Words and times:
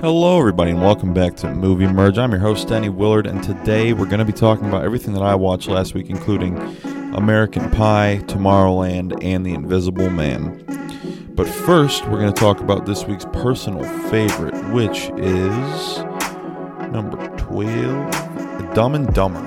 Hello, 0.00 0.38
everybody, 0.38 0.70
and 0.70 0.80
welcome 0.80 1.12
back 1.12 1.34
to 1.34 1.52
Movie 1.52 1.88
Merge. 1.88 2.18
I'm 2.18 2.30
your 2.30 2.38
host, 2.38 2.68
Danny 2.68 2.88
Willard, 2.88 3.26
and 3.26 3.42
today 3.42 3.92
we're 3.92 4.06
going 4.06 4.20
to 4.20 4.24
be 4.24 4.32
talking 4.32 4.68
about 4.68 4.84
everything 4.84 5.12
that 5.14 5.24
I 5.24 5.34
watched 5.34 5.66
last 5.66 5.92
week, 5.92 6.08
including 6.08 6.56
American 7.16 7.68
Pie, 7.72 8.20
Tomorrowland, 8.26 9.24
and 9.24 9.44
The 9.44 9.54
Invisible 9.54 10.08
Man. 10.08 10.64
But 11.34 11.48
first, 11.48 12.06
we're 12.06 12.20
going 12.20 12.32
to 12.32 12.40
talk 12.40 12.60
about 12.60 12.86
this 12.86 13.06
week's 13.06 13.24
personal 13.32 13.82
favorite, 14.08 14.54
which 14.72 15.10
is 15.16 15.98
number 16.92 17.16
12 17.36 18.74
Dumb 18.74 18.94
and 18.94 19.12
Dumber. 19.12 19.44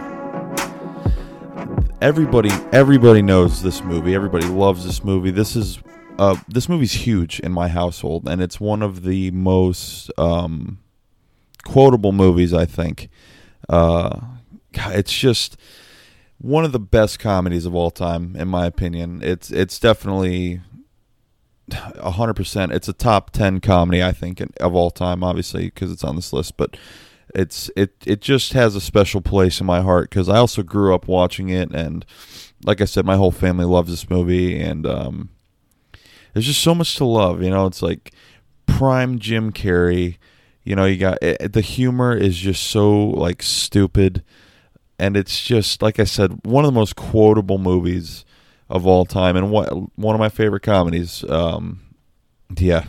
Everybody, 2.01 2.51
everybody 2.73 3.21
knows 3.21 3.63
this 3.63 3.81
movie. 3.81 4.13
Everybody 4.13 4.47
loves 4.47 4.85
this 4.85 5.01
movie. 5.01 5.31
This 5.31 5.55
is 5.55 5.79
uh, 6.21 6.35
this 6.47 6.69
movie's 6.69 6.91
huge 6.91 7.39
in 7.39 7.51
my 7.51 7.67
household, 7.67 8.29
and 8.29 8.43
it's 8.43 8.59
one 8.59 8.83
of 8.83 9.01
the 9.01 9.31
most 9.31 10.11
um, 10.19 10.77
quotable 11.63 12.11
movies. 12.11 12.53
I 12.53 12.65
think 12.65 13.09
uh, 13.67 14.19
it's 14.71 15.11
just 15.11 15.57
one 16.37 16.63
of 16.63 16.73
the 16.73 16.79
best 16.79 17.17
comedies 17.17 17.65
of 17.65 17.73
all 17.73 17.89
time, 17.89 18.35
in 18.35 18.47
my 18.49 18.67
opinion. 18.67 19.21
It's 19.23 19.49
it's 19.49 19.79
definitely 19.79 20.61
hundred 21.73 22.35
percent. 22.35 22.71
It's 22.71 22.87
a 22.87 22.93
top 22.93 23.31
ten 23.31 23.59
comedy, 23.59 24.03
I 24.03 24.11
think, 24.11 24.43
of 24.59 24.75
all 24.75 24.91
time. 24.91 25.23
Obviously, 25.23 25.65
because 25.65 25.91
it's 25.91 26.03
on 26.03 26.17
this 26.17 26.31
list, 26.31 26.55
but 26.55 26.77
it's 27.33 27.71
it 27.75 27.95
it 28.05 28.21
just 28.21 28.53
has 28.53 28.75
a 28.75 28.81
special 28.81 29.21
place 29.21 29.59
in 29.59 29.65
my 29.65 29.81
heart 29.81 30.11
because 30.11 30.29
I 30.29 30.37
also 30.37 30.61
grew 30.61 30.93
up 30.93 31.07
watching 31.07 31.49
it, 31.49 31.71
and 31.71 32.05
like 32.63 32.79
I 32.79 32.85
said, 32.85 33.07
my 33.07 33.15
whole 33.15 33.31
family 33.31 33.65
loves 33.65 33.89
this 33.89 34.07
movie, 34.07 34.61
and 34.61 34.85
um, 34.85 35.29
there's 36.33 36.45
just 36.45 36.61
so 36.61 36.75
much 36.75 36.95
to 36.95 37.05
love. 37.05 37.41
You 37.41 37.49
know, 37.49 37.65
it's 37.65 37.81
like 37.81 38.13
prime 38.65 39.19
Jim 39.19 39.51
Carrey. 39.51 40.17
You 40.63 40.75
know, 40.75 40.85
you 40.85 40.97
got 40.97 41.17
it, 41.21 41.53
the 41.53 41.61
humor 41.61 42.15
is 42.15 42.37
just 42.37 42.63
so 42.63 42.91
like 43.07 43.41
stupid, 43.41 44.23
and 44.99 45.17
it's 45.17 45.43
just 45.43 45.81
like 45.81 45.99
I 45.99 46.03
said, 46.03 46.39
one 46.45 46.65
of 46.65 46.73
the 46.73 46.79
most 46.79 46.95
quotable 46.95 47.57
movies 47.57 48.25
of 48.69 48.85
all 48.85 49.05
time, 49.05 49.35
and 49.35 49.51
what 49.51 49.69
one 49.97 50.15
of 50.15 50.19
my 50.19 50.29
favorite 50.29 50.63
comedies. 50.63 51.23
Um, 51.29 51.81
yeah, 52.57 52.85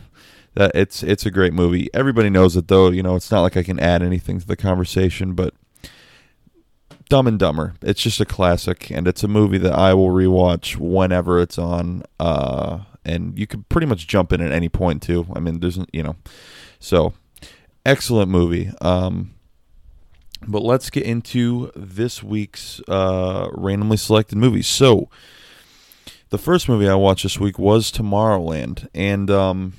that 0.54 0.72
it's 0.74 1.02
it's 1.02 1.27
a 1.27 1.30
great 1.30 1.52
movie. 1.52 1.88
Everybody 1.94 2.30
knows 2.30 2.56
it 2.56 2.68
though. 2.68 2.90
You 2.90 3.02
know, 3.02 3.16
it's 3.16 3.30
not 3.30 3.42
like 3.42 3.56
I 3.56 3.62
can 3.62 3.80
add 3.80 4.02
anything 4.02 4.38
to 4.40 4.46
the 4.46 4.56
conversation, 4.56 5.34
but 5.34 5.54
Dumb 7.08 7.27
and 7.27 7.38
Dumber. 7.38 7.74
It's 7.82 8.02
just 8.02 8.20
a 8.20 8.24
classic, 8.24 8.90
and 8.90 9.06
it's 9.08 9.22
a 9.22 9.28
movie 9.28 9.58
that 9.58 9.74
I 9.74 9.94
will 9.94 10.08
rewatch 10.08 10.77
whenever 10.77 11.40
it's 11.40 11.58
on. 11.58 12.02
Uh, 12.20 12.80
and 13.05 13.39
you 13.39 13.47
could 13.47 13.69
pretty 13.69 13.86
much 13.86 14.06
jump 14.06 14.33
in 14.33 14.41
at 14.41 14.53
any 14.53 14.69
point 14.69 15.03
too. 15.03 15.27
I 15.34 15.41
mean, 15.41 15.61
there's 15.61 15.78
you 15.92 16.03
know, 16.03 16.17
so 16.78 17.14
excellent 17.84 18.31
movie. 18.31 18.70
Um, 18.81 19.34
but 20.47 20.62
let's 20.62 20.91
get 20.91 21.05
into 21.05 21.70
this 21.77 22.23
week's 22.23 22.80
uh, 22.89 23.48
randomly 23.53 23.97
selected 23.97 24.39
movies. 24.39 24.67
So, 24.67 25.08
the 26.30 26.39
first 26.39 26.69
movie 26.69 26.89
I 26.89 26.95
watched 26.95 27.23
this 27.23 27.39
week 27.39 27.58
was 27.58 27.92
Tomorrowland, 27.92 28.89
and 28.95 29.30
um, 29.30 29.75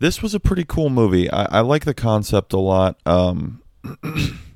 this 0.00 0.20
was 0.20 0.34
a 0.34 0.40
pretty 0.40 0.64
cool 0.64 0.90
movie. 0.90 1.30
I, 1.30 1.58
I 1.58 1.60
like 1.60 1.84
the 1.84 1.94
concept 1.94 2.52
a 2.52 2.58
lot. 2.58 2.98
Um, 3.06 3.62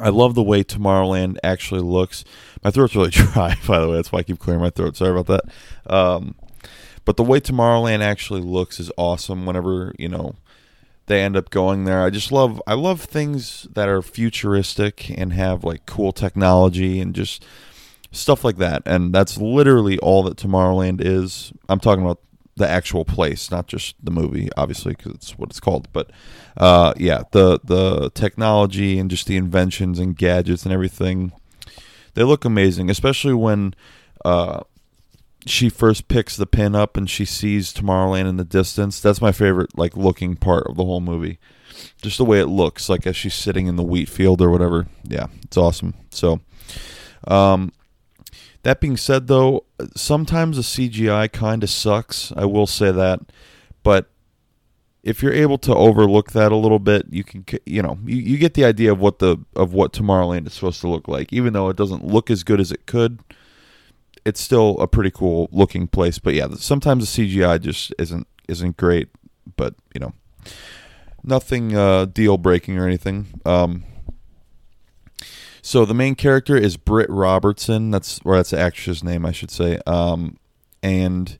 I 0.00 0.08
love 0.08 0.34
the 0.34 0.42
way 0.42 0.64
Tomorrowland 0.64 1.38
actually 1.44 1.80
looks. 1.80 2.24
My 2.62 2.70
throat's 2.70 2.96
really 2.96 3.10
dry, 3.12 3.56
by 3.66 3.80
the 3.80 3.88
way. 3.88 3.96
That's 3.96 4.10
why 4.10 4.20
I 4.20 4.22
keep 4.24 4.38
clearing 4.38 4.62
my 4.62 4.70
throat. 4.70 4.96
Sorry 4.96 5.16
about 5.16 5.26
that. 5.26 5.92
Um, 5.92 6.34
but 7.04 7.16
the 7.16 7.22
way 7.22 7.40
Tomorrowland 7.40 8.00
actually 8.00 8.40
looks 8.40 8.80
is 8.80 8.90
awesome. 8.96 9.46
Whenever 9.46 9.94
you 9.98 10.08
know 10.08 10.36
they 11.06 11.22
end 11.22 11.36
up 11.36 11.50
going 11.50 11.84
there, 11.84 12.02
I 12.02 12.10
just 12.10 12.32
love. 12.32 12.60
I 12.66 12.74
love 12.74 13.02
things 13.02 13.68
that 13.72 13.88
are 13.88 14.02
futuristic 14.02 15.10
and 15.16 15.32
have 15.32 15.64
like 15.64 15.86
cool 15.86 16.12
technology 16.12 17.00
and 17.00 17.14
just 17.14 17.44
stuff 18.10 18.44
like 18.44 18.56
that. 18.56 18.82
And 18.86 19.14
that's 19.14 19.36
literally 19.38 19.98
all 19.98 20.22
that 20.24 20.36
Tomorrowland 20.36 21.00
is. 21.04 21.52
I'm 21.68 21.80
talking 21.80 22.02
about 22.02 22.20
the 22.56 22.68
actual 22.68 23.04
place, 23.04 23.50
not 23.50 23.66
just 23.66 23.96
the 24.02 24.10
movie, 24.10 24.48
obviously, 24.56 24.94
because 24.94 25.12
it's 25.12 25.38
what 25.38 25.50
it's 25.50 25.60
called. 25.60 25.88
But 25.92 26.10
uh, 26.56 26.94
yeah, 26.96 27.22
the 27.32 27.60
the 27.64 28.10
technology 28.10 28.98
and 28.98 29.10
just 29.10 29.26
the 29.26 29.36
inventions 29.36 29.98
and 29.98 30.16
gadgets 30.16 30.64
and 30.64 30.72
everything, 30.72 31.32
they 32.14 32.22
look 32.22 32.44
amazing. 32.44 32.90
Especially 32.90 33.34
when 33.34 33.74
uh, 34.24 34.60
she 35.46 35.68
first 35.68 36.08
picks 36.08 36.36
the 36.36 36.46
pin 36.46 36.74
up 36.74 36.96
and 36.96 37.08
she 37.10 37.24
sees 37.24 37.72
Tomorrowland 37.72 38.28
in 38.28 38.36
the 38.36 38.44
distance. 38.44 39.00
That's 39.00 39.20
my 39.20 39.32
favorite, 39.32 39.76
like 39.76 39.96
looking 39.96 40.36
part 40.36 40.66
of 40.66 40.76
the 40.76 40.84
whole 40.84 41.00
movie. 41.00 41.38
Just 42.00 42.18
the 42.18 42.24
way 42.24 42.40
it 42.40 42.46
looks, 42.46 42.88
like 42.88 43.06
as 43.06 43.16
she's 43.16 43.34
sitting 43.34 43.66
in 43.66 43.76
the 43.76 43.82
wheat 43.82 44.08
field 44.08 44.40
or 44.40 44.50
whatever. 44.50 44.86
Yeah, 45.02 45.26
it's 45.42 45.56
awesome. 45.56 45.94
So, 46.10 46.40
um, 47.26 47.72
that 48.64 48.80
being 48.80 48.96
said, 48.96 49.28
though, 49.28 49.64
sometimes 49.94 50.56
the 50.56 50.62
CGI 50.62 51.30
kind 51.30 51.62
of 51.62 51.70
sucks. 51.70 52.32
I 52.36 52.44
will 52.46 52.66
say 52.66 52.90
that, 52.90 53.20
but 53.82 54.10
if 55.02 55.22
you're 55.22 55.34
able 55.34 55.58
to 55.58 55.74
overlook 55.74 56.32
that 56.32 56.50
a 56.50 56.56
little 56.56 56.78
bit, 56.78 57.06
you 57.10 57.22
can, 57.22 57.44
you 57.66 57.82
know, 57.82 57.98
you, 58.06 58.16
you 58.16 58.38
get 58.38 58.54
the 58.54 58.64
idea 58.64 58.90
of 58.90 58.98
what 58.98 59.18
the 59.18 59.36
of 59.54 59.74
what 59.74 59.92
Tomorrowland 59.92 60.46
is 60.46 60.54
supposed 60.54 60.80
to 60.80 60.88
look 60.88 61.06
like. 61.06 61.32
Even 61.32 61.52
though 61.52 61.68
it 61.68 61.76
doesn't 61.76 62.06
look 62.06 62.30
as 62.30 62.42
good 62.42 62.58
as 62.58 62.72
it 62.72 62.86
could, 62.86 63.20
it's 64.24 64.40
still 64.40 64.78
a 64.80 64.88
pretty 64.88 65.10
cool 65.10 65.48
looking 65.52 65.86
place. 65.86 66.18
But 66.18 66.32
yeah, 66.32 66.48
sometimes 66.56 67.14
the 67.14 67.28
CGI 67.28 67.60
just 67.60 67.94
isn't 67.98 68.26
isn't 68.48 68.78
great. 68.78 69.10
But 69.56 69.74
you 69.94 70.00
know, 70.00 70.14
nothing 71.22 71.76
uh, 71.76 72.06
deal 72.06 72.38
breaking 72.38 72.78
or 72.78 72.86
anything. 72.86 73.26
Um, 73.44 73.84
so 75.66 75.86
the 75.86 75.94
main 75.94 76.14
character 76.14 76.58
is 76.58 76.76
Britt 76.76 77.08
Robertson. 77.08 77.90
That's 77.90 78.20
or 78.22 78.36
that's 78.36 78.50
the 78.50 78.58
actress's 78.58 79.02
name, 79.02 79.24
I 79.24 79.32
should 79.32 79.50
say. 79.50 79.78
Um, 79.86 80.36
and 80.82 81.38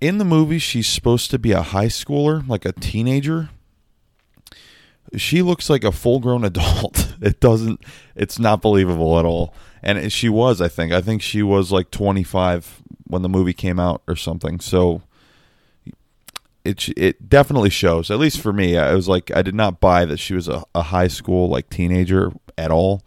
in 0.00 0.18
the 0.18 0.24
movie, 0.24 0.58
she's 0.58 0.88
supposed 0.88 1.30
to 1.30 1.38
be 1.38 1.52
a 1.52 1.62
high 1.62 1.86
schooler, 1.86 2.46
like 2.48 2.64
a 2.64 2.72
teenager. 2.72 3.50
She 5.16 5.40
looks 5.40 5.70
like 5.70 5.84
a 5.84 5.92
full-grown 5.92 6.42
adult. 6.44 7.14
It 7.20 7.38
doesn't. 7.38 7.80
It's 8.16 8.40
not 8.40 8.60
believable 8.60 9.20
at 9.20 9.24
all. 9.24 9.54
And 9.80 10.12
she 10.12 10.28
was, 10.28 10.60
I 10.60 10.66
think. 10.66 10.92
I 10.92 11.00
think 11.00 11.22
she 11.22 11.44
was 11.44 11.70
like 11.70 11.92
25 11.92 12.82
when 13.06 13.22
the 13.22 13.28
movie 13.28 13.52
came 13.52 13.78
out 13.78 14.02
or 14.08 14.16
something. 14.16 14.58
So 14.58 15.02
it 16.64 16.88
it 16.98 17.28
definitely 17.28 17.70
shows. 17.70 18.10
At 18.10 18.18
least 18.18 18.40
for 18.40 18.52
me, 18.52 18.76
I 18.76 18.94
was 18.94 19.08
like 19.08 19.30
I 19.30 19.42
did 19.42 19.54
not 19.54 19.78
buy 19.78 20.04
that 20.06 20.18
she 20.18 20.34
was 20.34 20.48
a, 20.48 20.64
a 20.74 20.82
high 20.82 21.06
school 21.06 21.48
like 21.48 21.70
teenager 21.70 22.32
at 22.58 22.70
all. 22.70 23.02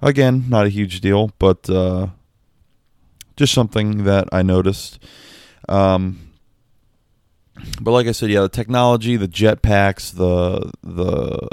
Again, 0.00 0.44
not 0.48 0.66
a 0.66 0.70
huge 0.70 1.00
deal, 1.00 1.32
but 1.38 1.68
uh, 1.68 2.08
just 3.36 3.52
something 3.52 4.04
that 4.04 4.28
I 4.32 4.42
noticed. 4.42 4.98
Um, 5.68 6.30
but 7.80 7.90
like 7.90 8.06
I 8.06 8.12
said, 8.12 8.30
yeah, 8.30 8.42
the 8.42 8.48
technology, 8.48 9.16
the 9.16 9.28
jetpacks, 9.28 10.14
the 10.14 10.70
the 10.82 11.48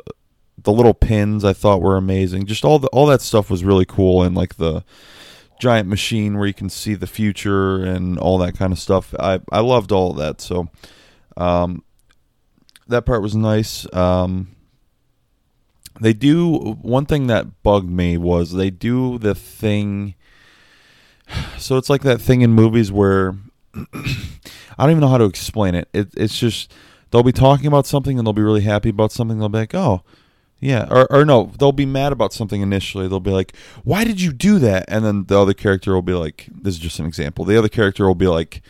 the 0.63 0.71
little 0.71 0.93
pins, 0.93 1.43
I 1.43 1.53
thought 1.53 1.81
were 1.81 1.97
amazing. 1.97 2.45
Just 2.45 2.63
all 2.63 2.79
the 2.79 2.87
all 2.89 3.07
that 3.07 3.21
stuff 3.21 3.49
was 3.49 3.63
really 3.63 3.85
cool, 3.85 4.23
and 4.23 4.35
like 4.35 4.55
the 4.55 4.83
giant 5.59 5.87
machine 5.87 6.37
where 6.37 6.47
you 6.47 6.53
can 6.53 6.69
see 6.69 6.95
the 6.95 7.07
future 7.07 7.83
and 7.83 8.19
all 8.19 8.37
that 8.39 8.57
kind 8.57 8.71
of 8.71 8.79
stuff. 8.79 9.13
I 9.19 9.39
I 9.51 9.61
loved 9.61 9.91
all 9.91 10.11
of 10.11 10.17
that. 10.17 10.41
So 10.41 10.69
um, 11.37 11.83
that 12.87 13.05
part 13.05 13.21
was 13.21 13.35
nice. 13.35 13.91
Um, 13.93 14.54
they 15.99 16.13
do 16.13 16.75
one 16.81 17.05
thing 17.05 17.27
that 17.27 17.63
bugged 17.63 17.89
me 17.89 18.17
was 18.17 18.53
they 18.53 18.69
do 18.69 19.17
the 19.17 19.35
thing. 19.35 20.15
So 21.57 21.77
it's 21.77 21.89
like 21.89 22.01
that 22.03 22.21
thing 22.21 22.41
in 22.41 22.51
movies 22.51 22.91
where 22.91 23.35
I 23.73 24.83
don't 24.83 24.91
even 24.91 25.01
know 25.01 25.07
how 25.07 25.17
to 25.17 25.25
explain 25.25 25.75
it. 25.75 25.89
it. 25.93 26.09
It's 26.15 26.37
just 26.37 26.71
they'll 27.11 27.23
be 27.23 27.31
talking 27.31 27.67
about 27.67 27.85
something 27.85 28.17
and 28.17 28.25
they'll 28.25 28.33
be 28.33 28.41
really 28.41 28.61
happy 28.61 28.89
about 28.89 29.11
something. 29.11 29.39
They'll 29.39 29.49
be 29.49 29.59
like, 29.59 29.75
"Oh, 29.75 30.03
yeah," 30.59 30.87
or 30.89 31.11
or 31.11 31.25
no, 31.25 31.51
they'll 31.57 31.71
be 31.71 31.85
mad 31.85 32.11
about 32.11 32.33
something 32.33 32.61
initially. 32.61 33.07
They'll 33.07 33.19
be 33.19 33.31
like, 33.31 33.55
"Why 33.83 34.03
did 34.03 34.21
you 34.21 34.33
do 34.33 34.59
that?" 34.59 34.85
And 34.87 35.05
then 35.05 35.25
the 35.25 35.39
other 35.39 35.53
character 35.53 35.93
will 35.93 36.01
be 36.01 36.13
like, 36.13 36.47
"This 36.51 36.75
is 36.75 36.79
just 36.79 36.99
an 36.99 37.05
example." 37.05 37.45
The 37.45 37.57
other 37.57 37.69
character 37.69 38.05
will 38.05 38.15
be 38.15 38.27
like, 38.27 38.61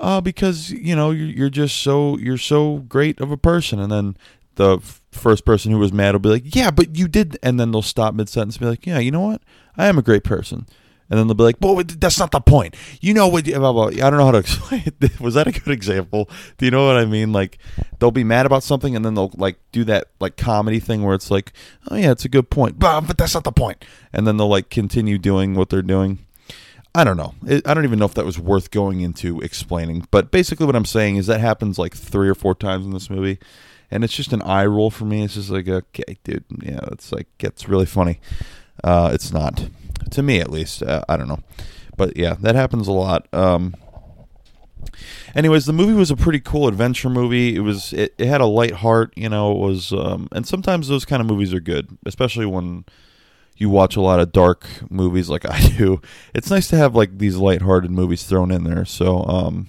uh, 0.00 0.20
because 0.20 0.70
you 0.70 0.94
know 0.94 1.10
you're, 1.10 1.28
you're 1.28 1.50
just 1.50 1.78
so 1.78 2.16
you're 2.18 2.38
so 2.38 2.78
great 2.88 3.20
of 3.20 3.30
a 3.30 3.36
person, 3.36 3.78
and 3.78 3.90
then 3.90 4.16
the 4.54 4.78
first 5.10 5.44
person 5.44 5.72
who 5.72 5.78
was 5.78 5.92
mad 5.92 6.14
will 6.14 6.20
be 6.20 6.28
like, 6.28 6.54
"Yeah, 6.54 6.70
but 6.70 6.96
you 6.96 7.08
did," 7.08 7.38
and 7.42 7.58
then 7.58 7.72
they'll 7.72 7.82
stop 7.82 8.14
mid 8.14 8.28
sentence 8.28 8.56
and 8.56 8.60
be 8.60 8.66
like, 8.68 8.86
"Yeah, 8.86 8.98
you 8.98 9.10
know 9.10 9.20
what? 9.20 9.42
I 9.76 9.86
am 9.86 9.98
a 9.98 10.02
great 10.02 10.24
person." 10.24 10.66
And 11.10 11.18
then 11.18 11.26
they'll 11.26 11.34
be 11.34 11.44
like, 11.44 11.56
"Well, 11.60 11.82
that's 11.82 12.18
not 12.18 12.32
the 12.32 12.40
point." 12.40 12.76
You 13.00 13.14
know 13.14 13.28
what? 13.28 13.44
Blah, 13.44 13.72
blah. 13.72 13.86
I 13.86 14.10
don't 14.10 14.18
know 14.18 14.26
how 14.26 14.32
to 14.32 14.38
explain 14.46 14.82
it. 15.00 15.20
Was 15.20 15.34
that 15.34 15.46
a 15.46 15.52
good 15.52 15.72
example? 15.72 16.28
Do 16.58 16.66
you 16.66 16.70
know 16.70 16.86
what 16.86 16.96
I 16.96 17.06
mean? 17.06 17.32
Like, 17.32 17.58
they'll 17.98 18.10
be 18.10 18.24
mad 18.24 18.46
about 18.46 18.62
something, 18.62 18.94
and 18.94 19.04
then 19.04 19.14
they'll 19.14 19.32
like 19.36 19.58
do 19.72 19.84
that 19.84 20.08
like 20.20 20.36
comedy 20.36 20.80
thing 20.80 21.02
where 21.02 21.14
it's 21.14 21.30
like, 21.30 21.52
"Oh 21.90 21.96
yeah, 21.96 22.10
it's 22.10 22.26
a 22.26 22.28
good 22.28 22.50
point," 22.50 22.78
but 22.78 23.16
that's 23.16 23.34
not 23.34 23.44
the 23.44 23.52
point. 23.52 23.84
And 24.12 24.26
then 24.26 24.36
they'll 24.36 24.48
like 24.48 24.68
continue 24.68 25.16
doing 25.18 25.54
what 25.54 25.70
they're 25.70 25.82
doing. 25.82 26.18
I 26.94 27.04
don't 27.04 27.16
know. 27.16 27.34
I 27.64 27.74
don't 27.74 27.84
even 27.84 27.98
know 27.98 28.06
if 28.06 28.14
that 28.14 28.24
was 28.24 28.38
worth 28.38 28.70
going 28.70 29.00
into 29.00 29.40
explaining. 29.40 30.06
But 30.10 30.30
basically, 30.30 30.66
what 30.66 30.74
I'm 30.76 30.84
saying 30.84 31.16
is 31.16 31.26
that 31.26 31.40
happens 31.40 31.78
like 31.78 31.94
three 31.94 32.28
or 32.28 32.34
four 32.34 32.54
times 32.54 32.86
in 32.86 32.92
this 32.92 33.08
movie, 33.08 33.38
and 33.90 34.04
it's 34.04 34.14
just 34.14 34.32
an 34.32 34.42
eye 34.42 34.66
roll 34.66 34.90
for 34.90 35.04
me. 35.04 35.22
It's 35.22 35.34
just 35.34 35.50
like, 35.50 35.68
okay, 35.68 36.18
dude, 36.24 36.44
yeah, 36.62 36.80
it's 36.92 37.12
like 37.12 37.26
gets 37.38 37.68
really 37.68 37.86
funny. 37.86 38.20
Uh, 38.82 39.10
it's 39.12 39.32
not 39.32 39.68
to 40.10 40.22
me, 40.22 40.40
at 40.40 40.50
least. 40.50 40.82
Uh, 40.82 41.02
I 41.08 41.16
don't 41.16 41.28
know, 41.28 41.40
but 41.96 42.16
yeah, 42.16 42.34
that 42.40 42.54
happens 42.54 42.88
a 42.88 42.92
lot. 42.92 43.26
Um, 43.32 43.74
anyways, 45.34 45.66
the 45.66 45.72
movie 45.72 45.94
was 45.94 46.10
a 46.10 46.16
pretty 46.16 46.40
cool 46.40 46.68
adventure 46.68 47.10
movie. 47.10 47.56
It 47.56 47.60
was 47.60 47.92
it, 47.92 48.14
it 48.18 48.26
had 48.26 48.40
a 48.40 48.46
light 48.46 48.74
heart, 48.74 49.12
you 49.16 49.28
know. 49.28 49.52
It 49.52 49.58
was, 49.58 49.92
um, 49.92 50.28
and 50.32 50.46
sometimes 50.46 50.88
those 50.88 51.04
kind 51.04 51.20
of 51.20 51.26
movies 51.26 51.52
are 51.54 51.60
good, 51.60 51.98
especially 52.06 52.46
when 52.46 52.84
you 53.56 53.68
watch 53.68 53.96
a 53.96 54.00
lot 54.00 54.20
of 54.20 54.32
dark 54.32 54.66
movies 54.88 55.28
like 55.28 55.48
I 55.50 55.60
do, 55.60 56.00
it's 56.34 56.50
nice 56.50 56.68
to 56.68 56.76
have 56.76 56.94
like 56.94 57.18
these 57.18 57.36
lighthearted 57.36 57.90
movies 57.90 58.24
thrown 58.24 58.50
in 58.50 58.64
there. 58.64 58.84
So, 58.84 59.24
um, 59.24 59.68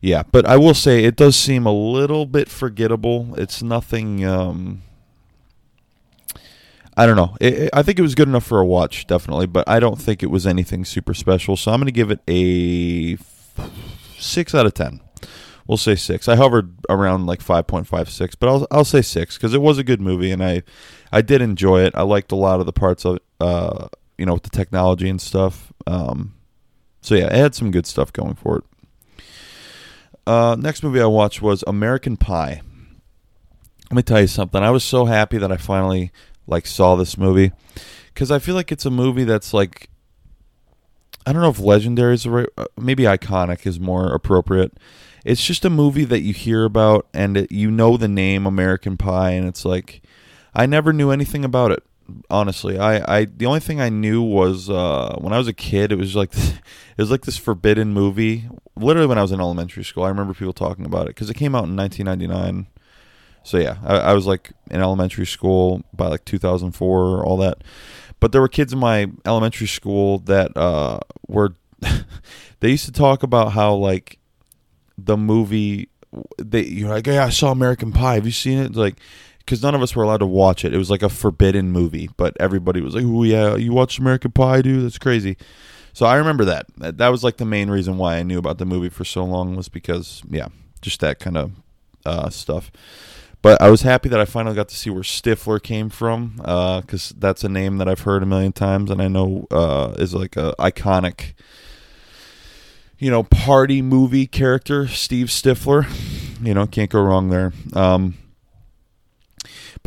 yeah, 0.00 0.22
but 0.30 0.46
I 0.46 0.56
will 0.56 0.74
say 0.74 1.04
it 1.04 1.16
does 1.16 1.36
seem 1.36 1.66
a 1.66 1.72
little 1.72 2.26
bit 2.26 2.48
forgettable. 2.48 3.34
It's 3.36 3.62
nothing. 3.62 4.24
Um, 4.24 4.82
I 6.96 7.06
don't 7.06 7.16
know. 7.16 7.36
It, 7.40 7.54
it, 7.54 7.70
I 7.72 7.82
think 7.82 7.98
it 7.98 8.02
was 8.02 8.14
good 8.14 8.28
enough 8.28 8.44
for 8.44 8.60
a 8.60 8.66
watch, 8.66 9.06
definitely, 9.06 9.46
but 9.46 9.68
I 9.68 9.80
don't 9.80 10.00
think 10.00 10.22
it 10.22 10.30
was 10.30 10.46
anything 10.46 10.84
super 10.84 11.14
special. 11.14 11.56
So 11.56 11.72
I'm 11.72 11.80
going 11.80 11.86
to 11.86 11.92
give 11.92 12.10
it 12.10 12.20
a 12.28 13.18
six 14.18 14.54
out 14.54 14.66
of 14.66 14.74
ten. 14.74 15.00
We'll 15.66 15.76
say 15.76 15.96
six. 15.96 16.28
I 16.28 16.36
hovered 16.36 16.74
around 16.88 17.26
like 17.26 17.42
five 17.42 17.66
point 17.66 17.86
five 17.86 18.08
six, 18.08 18.34
but 18.34 18.48
I'll 18.48 18.66
I'll 18.70 18.84
say 18.84 19.02
six 19.02 19.36
because 19.36 19.52
it 19.52 19.60
was 19.60 19.78
a 19.78 19.84
good 19.84 20.00
movie 20.00 20.30
and 20.30 20.42
I 20.42 20.62
I 21.12 21.20
did 21.20 21.42
enjoy 21.42 21.82
it. 21.82 21.94
I 21.94 22.02
liked 22.02 22.32
a 22.32 22.36
lot 22.36 22.60
of 22.60 22.66
the 22.66 22.72
parts 22.72 23.04
of 23.04 23.18
uh 23.40 23.88
you 24.16 24.24
know 24.24 24.34
with 24.34 24.44
the 24.44 24.50
technology 24.50 25.10
and 25.10 25.20
stuff. 25.20 25.72
Um, 25.86 26.34
so 27.02 27.14
yeah, 27.14 27.26
it 27.26 27.34
had 27.34 27.54
some 27.54 27.70
good 27.70 27.86
stuff 27.86 28.12
going 28.12 28.34
for 28.34 28.58
it. 28.58 28.64
Uh, 30.28 30.56
next 30.56 30.82
movie 30.82 31.00
I 31.00 31.06
watched 31.06 31.40
was 31.40 31.64
American 31.66 32.16
Pie. 32.16 32.62
Let 33.90 33.96
me 33.96 34.02
tell 34.02 34.20
you 34.20 34.26
something. 34.26 34.62
I 34.62 34.70
was 34.70 34.84
so 34.84 35.06
happy 35.06 35.38
that 35.38 35.50
I 35.50 35.56
finally 35.56 36.12
like 36.46 36.66
saw 36.66 36.96
this 36.96 37.16
movie 37.16 37.52
because 38.12 38.30
I 38.30 38.38
feel 38.38 38.54
like 38.54 38.70
it's 38.70 38.84
a 38.84 38.90
movie 38.90 39.24
that's 39.24 39.54
like 39.54 39.88
I 41.26 41.32
don't 41.32 41.42
know 41.42 41.50
if 41.50 41.60
legendary 41.60 42.14
is 42.14 42.26
right, 42.26 42.48
uh, 42.56 42.66
maybe 42.78 43.04
iconic 43.04 43.66
is 43.66 43.80
more 43.80 44.12
appropriate 44.12 44.76
it's 45.24 45.44
just 45.44 45.64
a 45.64 45.70
movie 45.70 46.04
that 46.04 46.20
you 46.20 46.32
hear 46.32 46.64
about 46.64 47.06
and 47.12 47.36
it, 47.36 47.52
you 47.52 47.70
know 47.70 47.96
the 47.96 48.08
name 48.08 48.46
American 48.46 48.96
Pie, 48.96 49.32
and 49.32 49.46
it's 49.46 49.64
like 49.64 50.02
I 50.54 50.66
never 50.66 50.92
knew 50.92 51.10
anything 51.10 51.44
about 51.44 51.70
it. 51.70 51.82
Honestly, 52.30 52.78
I, 52.78 53.18
I 53.18 53.24
the 53.26 53.46
only 53.46 53.60
thing 53.60 53.80
I 53.80 53.90
knew 53.90 54.22
was 54.22 54.70
uh, 54.70 55.16
when 55.18 55.32
I 55.32 55.38
was 55.38 55.48
a 55.48 55.52
kid. 55.52 55.92
It 55.92 55.96
was 55.96 56.16
like 56.16 56.34
it 56.36 56.62
was 56.98 57.10
like 57.10 57.22
this 57.22 57.36
forbidden 57.36 57.92
movie. 57.92 58.48
Literally, 58.76 59.06
when 59.06 59.18
I 59.18 59.22
was 59.22 59.32
in 59.32 59.40
elementary 59.40 59.84
school, 59.84 60.04
I 60.04 60.08
remember 60.08 60.34
people 60.34 60.52
talking 60.52 60.86
about 60.86 61.02
it 61.02 61.08
because 61.08 61.28
it 61.28 61.34
came 61.34 61.54
out 61.54 61.64
in 61.64 61.76
1999. 61.76 62.66
So 63.42 63.58
yeah, 63.58 63.76
I, 63.84 63.96
I 63.96 64.12
was 64.14 64.26
like 64.26 64.52
in 64.70 64.80
elementary 64.80 65.26
school 65.26 65.82
by 65.92 66.08
like 66.08 66.24
2004, 66.24 67.24
all 67.24 67.36
that. 67.38 67.62
But 68.20 68.32
there 68.32 68.40
were 68.40 68.48
kids 68.48 68.72
in 68.72 68.78
my 68.78 69.10
elementary 69.24 69.68
school 69.68 70.18
that 70.20 70.56
uh, 70.56 71.00
were 71.26 71.54
they 72.60 72.70
used 72.70 72.86
to 72.86 72.92
talk 72.92 73.22
about 73.22 73.52
how 73.52 73.74
like 73.74 74.18
the 74.96 75.16
movie 75.16 75.88
they 76.38 76.64
you're 76.64 76.88
like 76.88 77.06
yeah 77.06 77.24
I 77.24 77.28
saw 77.28 77.52
American 77.52 77.92
Pie 77.92 78.14
have 78.14 78.26
you 78.26 78.32
seen 78.32 78.58
it 78.58 78.74
like 78.74 78.96
because 79.48 79.62
none 79.62 79.74
of 79.74 79.80
us 79.80 79.96
were 79.96 80.02
allowed 80.02 80.18
to 80.18 80.26
watch 80.26 80.62
it. 80.62 80.74
It 80.74 80.76
was 80.76 80.90
like 80.90 81.02
a 81.02 81.08
forbidden 81.08 81.72
movie 81.72 82.10
but 82.18 82.36
everybody 82.38 82.82
was 82.82 82.94
like 82.94 83.04
oh 83.06 83.22
yeah 83.22 83.56
you 83.56 83.72
watched 83.72 83.98
American 83.98 84.30
Pie 84.30 84.60
dude? 84.62 84.84
That's 84.84 84.98
crazy. 84.98 85.38
So 85.94 86.04
I 86.04 86.16
remember 86.16 86.44
that. 86.44 86.66
That 86.76 87.08
was 87.08 87.24
like 87.24 87.38
the 87.38 87.46
main 87.46 87.70
reason 87.70 87.96
why 87.96 88.16
I 88.16 88.22
knew 88.22 88.38
about 88.38 88.58
the 88.58 88.66
movie 88.66 88.90
for 88.90 89.04
so 89.04 89.24
long 89.24 89.56
was 89.56 89.68
because 89.68 90.22
yeah 90.28 90.48
just 90.82 91.00
that 91.00 91.18
kind 91.18 91.38
of 91.38 91.52
uh, 92.04 92.28
stuff. 92.28 92.70
But 93.40 93.62
I 93.62 93.70
was 93.70 93.82
happy 93.82 94.08
that 94.10 94.20
I 94.20 94.24
finally 94.24 94.54
got 94.54 94.68
to 94.68 94.76
see 94.76 94.90
where 94.90 95.02
Stifler 95.02 95.62
came 95.62 95.88
from 95.88 96.34
because 96.36 97.12
uh, 97.12 97.14
that's 97.18 97.42
a 97.42 97.48
name 97.48 97.78
that 97.78 97.88
I've 97.88 98.00
heard 98.00 98.22
a 98.22 98.26
million 98.26 98.52
times 98.52 98.90
and 98.90 99.00
I 99.00 99.08
know 99.08 99.46
uh, 99.50 99.94
is 99.98 100.12
like 100.12 100.36
a 100.36 100.54
iconic 100.58 101.32
you 102.98 103.10
know, 103.10 103.22
party 103.22 103.80
movie 103.80 104.26
character, 104.26 104.88
Steve 104.88 105.28
Stifler. 105.28 105.86
You 106.44 106.54
know, 106.54 106.66
can't 106.66 106.90
go 106.90 107.00
wrong 107.00 107.30
there. 107.30 107.52
Um, 107.72 108.14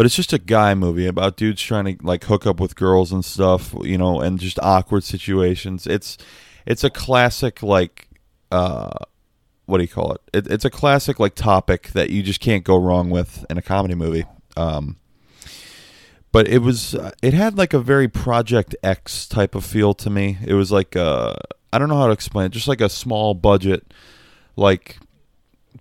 but 0.02 0.08
it's 0.08 0.16
just 0.16 0.34
a 0.34 0.40
guy 0.40 0.74
movie 0.74 1.06
about 1.06 1.38
dudes 1.38 1.62
trying 1.62 1.86
to 1.86 2.04
like 2.04 2.24
hook 2.24 2.48
up 2.48 2.60
with 2.60 2.76
girls 2.76 3.12
and 3.12 3.24
stuff, 3.24 3.76
you 3.84 4.00
know, 4.00 4.20
and 4.20 4.40
just 4.40 4.58
awkward 4.58 5.04
situations. 5.04 5.86
It's 5.86 6.18
it's 6.66 6.84
a 6.84 6.90
classic 6.90 7.62
like 7.62 8.08
uh 8.52 8.90
what 9.68 9.78
do 9.78 9.84
you 9.84 9.88
call 9.88 10.14
it? 10.14 10.22
it 10.34 10.48
it's 10.48 10.66
a 10.66 10.72
classic 10.72 11.20
like 11.20 11.36
topic 11.36 11.90
that 11.90 12.10
you 12.10 12.24
just 12.24 12.40
can't 12.40 12.64
go 12.64 12.78
wrong 12.78 13.12
with 13.12 13.46
in 13.48 13.60
a 13.60 13.62
comedy 13.62 13.94
movie. 13.94 14.26
Um 14.58 14.96
but 16.32 16.48
it 16.48 16.64
was 16.64 16.96
it 17.22 17.36
had 17.36 17.60
like 17.60 17.76
a 17.76 17.80
very 17.80 18.08
Project 18.08 18.76
X 18.82 19.28
type 19.28 19.54
of 19.54 19.64
feel 19.64 19.94
to 19.94 20.10
me. 20.10 20.40
It 20.44 20.56
was 20.56 20.72
like 20.72 20.96
uh 20.96 21.36
I 21.72 21.78
don't 21.78 21.90
know 21.90 22.00
how 22.00 22.08
to 22.08 22.14
explain 22.14 22.48
it. 22.48 22.54
Just 22.54 22.68
like 22.68 22.82
a 22.82 22.90
small 22.90 23.36
budget, 23.36 23.94
like 24.56 24.98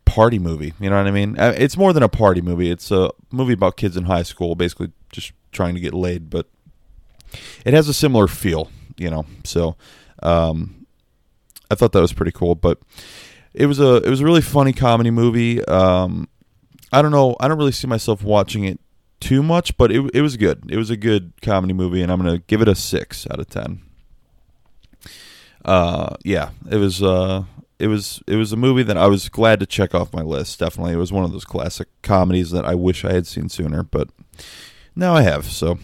party 0.04 0.38
movie. 0.38 0.74
You 0.80 0.90
know 0.90 0.96
what 0.96 1.06
I 1.06 1.10
mean? 1.10 1.38
Uh, 1.38 1.54
it's 1.56 1.76
more 1.76 1.92
than 1.92 2.02
a 2.02 2.08
party 2.08 2.40
movie. 2.40 2.70
It's 2.70 2.90
a 2.90 3.10
movie 3.30 3.52
about 3.52 3.76
kids 3.76 3.96
in 3.96 4.04
high 4.04 4.22
school, 4.22 4.54
basically 4.54 4.92
just 5.12 5.32
trying 5.52 5.74
to 5.74 5.80
get 5.80 5.94
laid. 5.94 6.30
But 6.30 6.46
it 7.64 7.74
has 7.74 7.88
a 7.88 7.94
similar 7.94 8.26
feel, 8.26 8.70
you 8.96 9.10
know. 9.10 9.26
So 9.44 9.76
um, 10.22 10.86
I 11.70 11.74
thought 11.74 11.92
that 11.92 12.00
was 12.00 12.12
pretty 12.12 12.32
cool. 12.32 12.54
But 12.54 12.78
it 13.54 13.66
was 13.66 13.80
a 13.80 13.96
it 13.96 14.08
was 14.08 14.20
a 14.20 14.24
really 14.24 14.42
funny 14.42 14.72
comedy 14.72 15.10
movie. 15.10 15.64
Um, 15.64 16.28
I 16.92 17.02
don't 17.02 17.12
know. 17.12 17.36
I 17.40 17.48
don't 17.48 17.58
really 17.58 17.72
see 17.72 17.86
myself 17.86 18.22
watching 18.22 18.64
it 18.64 18.80
too 19.20 19.42
much, 19.42 19.76
but 19.76 19.92
it 19.92 20.10
it 20.14 20.22
was 20.22 20.36
good. 20.36 20.64
It 20.70 20.76
was 20.76 20.90
a 20.90 20.96
good 20.96 21.32
comedy 21.42 21.72
movie, 21.72 22.02
and 22.02 22.10
I'm 22.10 22.18
gonna 22.18 22.38
give 22.38 22.62
it 22.62 22.68
a 22.68 22.74
six 22.74 23.26
out 23.30 23.38
of 23.38 23.48
ten 23.48 23.82
uh, 25.64 26.16
yeah, 26.24 26.50
it 26.70 26.76
was 26.76 27.02
uh, 27.02 27.44
it 27.80 27.88
was 27.88 28.22
it 28.26 28.36
was 28.36 28.52
a 28.52 28.56
movie 28.56 28.82
that 28.82 28.96
I 28.96 29.06
was 29.06 29.28
glad 29.28 29.58
to 29.60 29.66
check 29.66 29.94
off 29.94 30.12
my 30.12 30.22
list. 30.22 30.58
Definitely, 30.58 30.92
it 30.92 30.98
was 30.98 31.12
one 31.12 31.24
of 31.24 31.32
those 31.32 31.44
classic 31.44 31.88
comedies 32.02 32.50
that 32.50 32.64
I 32.64 32.74
wish 32.74 33.04
I 33.04 33.12
had 33.12 33.26
seen 33.26 33.48
sooner, 33.48 33.82
but 33.82 34.08
now 34.94 35.14
I 35.14 35.22
have. 35.22 35.46
So, 35.46 35.78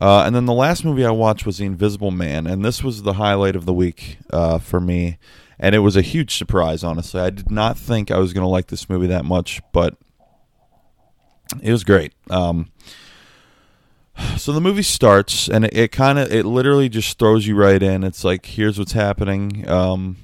uh, 0.00 0.22
and 0.24 0.34
then 0.34 0.46
the 0.46 0.54
last 0.54 0.84
movie 0.84 1.04
I 1.04 1.10
watched 1.10 1.44
was 1.44 1.58
The 1.58 1.66
Invisible 1.66 2.10
Man, 2.10 2.46
and 2.46 2.64
this 2.64 2.82
was 2.82 3.02
the 3.02 3.14
highlight 3.14 3.54
of 3.54 3.66
the 3.66 3.74
week 3.74 4.18
uh, 4.32 4.58
for 4.58 4.80
me, 4.80 5.18
and 5.58 5.74
it 5.74 5.80
was 5.80 5.96
a 5.96 6.02
huge 6.02 6.36
surprise. 6.36 6.82
Honestly, 6.82 7.20
I 7.20 7.30
did 7.30 7.50
not 7.50 7.76
think 7.76 8.10
I 8.10 8.18
was 8.18 8.32
going 8.32 8.44
to 8.44 8.48
like 8.48 8.68
this 8.68 8.88
movie 8.88 9.08
that 9.08 9.24
much, 9.24 9.60
but 9.72 9.96
it 11.62 11.70
was 11.70 11.84
great. 11.84 12.14
Um, 12.30 12.70
so 14.36 14.52
the 14.52 14.60
movie 14.60 14.82
starts 14.82 15.48
and 15.48 15.64
it, 15.64 15.76
it 15.76 15.92
kind 15.92 16.18
of 16.18 16.32
it 16.32 16.44
literally 16.44 16.88
just 16.88 17.18
throws 17.18 17.46
you 17.46 17.54
right 17.54 17.82
in 17.82 18.04
it's 18.04 18.24
like 18.24 18.46
here's 18.46 18.78
what's 18.78 18.92
happening 18.92 19.68
um, 19.68 20.16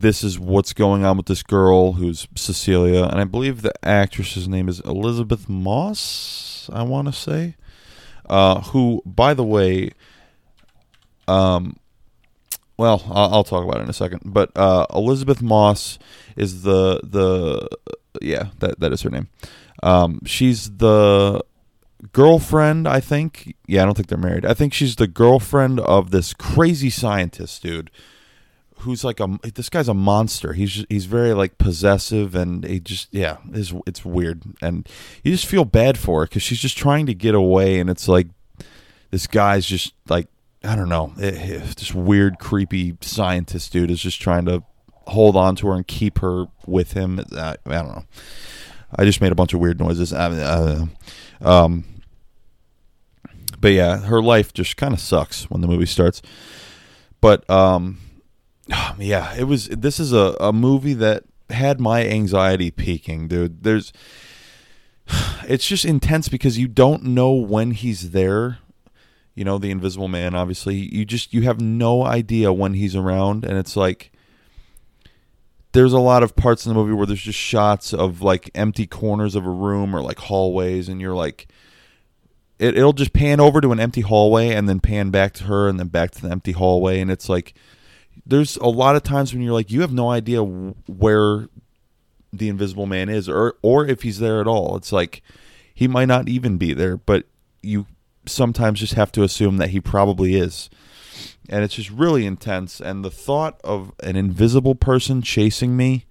this 0.00 0.24
is 0.24 0.38
what's 0.38 0.72
going 0.72 1.04
on 1.04 1.16
with 1.16 1.26
this 1.26 1.42
girl 1.42 1.92
who's 1.92 2.26
cecilia 2.34 3.04
and 3.04 3.20
i 3.20 3.24
believe 3.24 3.62
the 3.62 3.72
actress's 3.86 4.48
name 4.48 4.68
is 4.68 4.80
Elisabeth 4.80 5.48
moss 5.48 6.68
i 6.72 6.82
want 6.82 7.08
to 7.08 7.12
say 7.12 7.56
uh, 8.28 8.60
who 8.60 9.02
by 9.04 9.34
the 9.34 9.44
way 9.44 9.90
um, 11.28 11.76
well 12.76 13.02
I'll, 13.10 13.34
I'll, 13.34 13.44
talk 13.44 13.64
about 13.64 13.78
it 13.78 13.82
in 13.84 13.90
a 13.90 13.94
second 13.94 14.22
but 14.24 14.50
uh, 14.56 14.86
elisabeth 14.94 15.42
moss 15.42 15.98
is 16.36 16.62
the 16.62 17.00
the 17.02 17.68
yeah 18.20 18.48
that 18.60 18.80
that 18.80 18.92
is 18.92 19.02
her 19.02 19.10
name 19.10 19.28
um, 19.82 20.20
she's 20.24 20.76
the 20.76 21.42
girlfriend, 22.12 22.88
I 22.88 23.00
think. 23.00 23.54
Yeah, 23.66 23.82
I 23.82 23.84
don't 23.84 23.94
think 23.94 24.08
they're 24.08 24.18
married. 24.18 24.44
I 24.44 24.54
think 24.54 24.74
she's 24.74 24.96
the 24.96 25.06
girlfriend 25.06 25.80
of 25.80 26.10
this 26.10 26.34
crazy 26.34 26.90
scientist 26.90 27.62
dude 27.62 27.90
who's 28.82 29.04
like 29.04 29.20
a 29.20 29.38
this 29.54 29.68
guy's 29.68 29.88
a 29.88 29.94
monster. 29.94 30.52
He's 30.52 30.84
he's 30.88 31.06
very 31.06 31.34
like 31.34 31.58
possessive 31.58 32.34
and 32.34 32.64
he 32.64 32.80
just 32.80 33.08
yeah, 33.12 33.38
it's 33.52 33.72
it's 33.86 34.04
weird 34.04 34.42
and 34.60 34.88
you 35.24 35.32
just 35.32 35.46
feel 35.46 35.64
bad 35.64 35.98
for 35.98 36.20
her 36.20 36.26
cuz 36.26 36.42
she's 36.42 36.60
just 36.60 36.76
trying 36.76 37.06
to 37.06 37.14
get 37.14 37.34
away 37.34 37.80
and 37.80 37.88
it's 37.88 38.08
like 38.08 38.28
this 39.10 39.26
guy's 39.26 39.66
just 39.66 39.94
like 40.08 40.28
I 40.64 40.76
don't 40.76 40.88
know, 40.88 41.12
it, 41.18 41.34
eh, 41.34 41.54
it, 41.54 41.62
eh, 41.62 41.72
this 41.76 41.94
weird 41.94 42.38
creepy 42.38 42.96
scientist 43.00 43.72
dude 43.72 43.90
is 43.90 44.00
just 44.00 44.20
trying 44.20 44.44
to 44.46 44.62
hold 45.08 45.36
on 45.36 45.56
to 45.56 45.68
her 45.68 45.74
and 45.74 45.86
keep 45.86 46.18
her 46.18 46.46
with 46.66 46.92
him. 46.92 47.20
I, 47.32 47.56
I 47.66 47.82
don't 47.82 47.88
know. 47.88 48.04
I 48.94 49.04
just 49.04 49.20
made 49.20 49.32
a 49.32 49.34
bunch 49.34 49.54
of 49.54 49.60
weird 49.60 49.80
noises. 49.80 50.12
I, 50.12 50.26
uh, 50.26 50.86
um, 51.40 51.84
but 53.58 53.72
yeah, 53.72 53.98
her 53.98 54.22
life 54.22 54.52
just 54.52 54.76
kind 54.76 54.92
of 54.92 55.00
sucks 55.00 55.50
when 55.50 55.62
the 55.62 55.68
movie 55.68 55.86
starts. 55.86 56.20
But 57.20 57.48
um, 57.48 57.98
yeah, 58.98 59.34
it 59.34 59.44
was. 59.44 59.68
This 59.68 59.98
is 60.00 60.12
a, 60.12 60.36
a 60.40 60.52
movie 60.52 60.94
that 60.94 61.24
had 61.50 61.80
my 61.80 62.06
anxiety 62.06 62.70
peaking, 62.70 63.28
dude. 63.28 63.62
There's, 63.62 63.92
it's 65.48 65.66
just 65.66 65.84
intense 65.84 66.28
because 66.28 66.58
you 66.58 66.68
don't 66.68 67.04
know 67.04 67.32
when 67.32 67.72
he's 67.72 68.10
there. 68.10 68.58
you 69.34 69.44
know, 69.44 69.58
the 69.58 69.70
Invisible 69.70 70.08
Man. 70.08 70.34
Obviously, 70.34 70.76
you 70.76 71.04
just 71.04 71.32
you 71.32 71.42
have 71.42 71.60
no 71.60 72.04
idea 72.04 72.52
when 72.52 72.74
he's 72.74 72.94
around, 72.94 73.44
and 73.44 73.56
it's 73.56 73.76
like 73.76 74.12
there's 75.72 75.92
a 75.94 75.98
lot 75.98 76.22
of 76.22 76.36
parts 76.36 76.66
in 76.66 76.70
the 76.70 76.74
movie 76.74 76.92
where 76.92 77.06
there's 77.06 77.22
just 77.22 77.38
shots 77.38 77.94
of 77.94 78.20
like 78.20 78.50
empty 78.54 78.86
corners 78.86 79.34
of 79.34 79.46
a 79.46 79.50
room 79.50 79.96
or 79.96 80.02
like 80.02 80.18
hallways, 80.18 80.88
and 80.88 81.00
you're 81.00 81.14
like, 81.14 81.48
it, 82.58 82.76
it'll 82.76 82.92
just 82.92 83.12
pan 83.14 83.40
over 83.40 83.60
to 83.60 83.72
an 83.72 83.80
empty 83.80 84.02
hallway 84.02 84.50
and 84.50 84.68
then 84.68 84.80
pan 84.80 85.10
back 85.10 85.32
to 85.34 85.44
her 85.44 85.68
and 85.68 85.80
then 85.80 85.88
back 85.88 86.10
to 86.12 86.22
the 86.22 86.30
empty 86.30 86.52
hallway, 86.52 87.00
and 87.00 87.10
it's 87.10 87.28
like 87.28 87.54
there's 88.26 88.56
a 88.56 88.66
lot 88.66 88.96
of 88.96 89.02
times 89.02 89.32
when 89.32 89.42
you're 89.42 89.52
like 89.52 89.70
you 89.70 89.80
have 89.80 89.92
no 89.92 90.10
idea 90.10 90.42
where 90.42 91.48
the 92.32 92.48
Invisible 92.48 92.86
Man 92.86 93.08
is 93.08 93.28
or 93.28 93.56
or 93.62 93.86
if 93.86 94.02
he's 94.02 94.18
there 94.18 94.40
at 94.40 94.46
all. 94.46 94.76
It's 94.76 94.92
like 94.92 95.22
he 95.74 95.88
might 95.88 96.06
not 96.06 96.28
even 96.28 96.58
be 96.58 96.72
there, 96.74 96.96
but 96.96 97.26
you 97.62 97.86
sometimes 98.26 98.80
just 98.80 98.94
have 98.94 99.12
to 99.12 99.22
assume 99.22 99.56
that 99.56 99.70
he 99.70 99.80
probably 99.80 100.36
is. 100.36 100.70
And 101.48 101.64
it's 101.64 101.74
just 101.74 101.90
really 101.90 102.24
intense. 102.24 102.80
And 102.80 103.04
the 103.04 103.10
thought 103.10 103.60
of 103.64 103.92
an 104.02 104.16
invisible 104.16 104.74
person 104.74 105.22
chasing 105.22 105.76
me, 105.76 106.06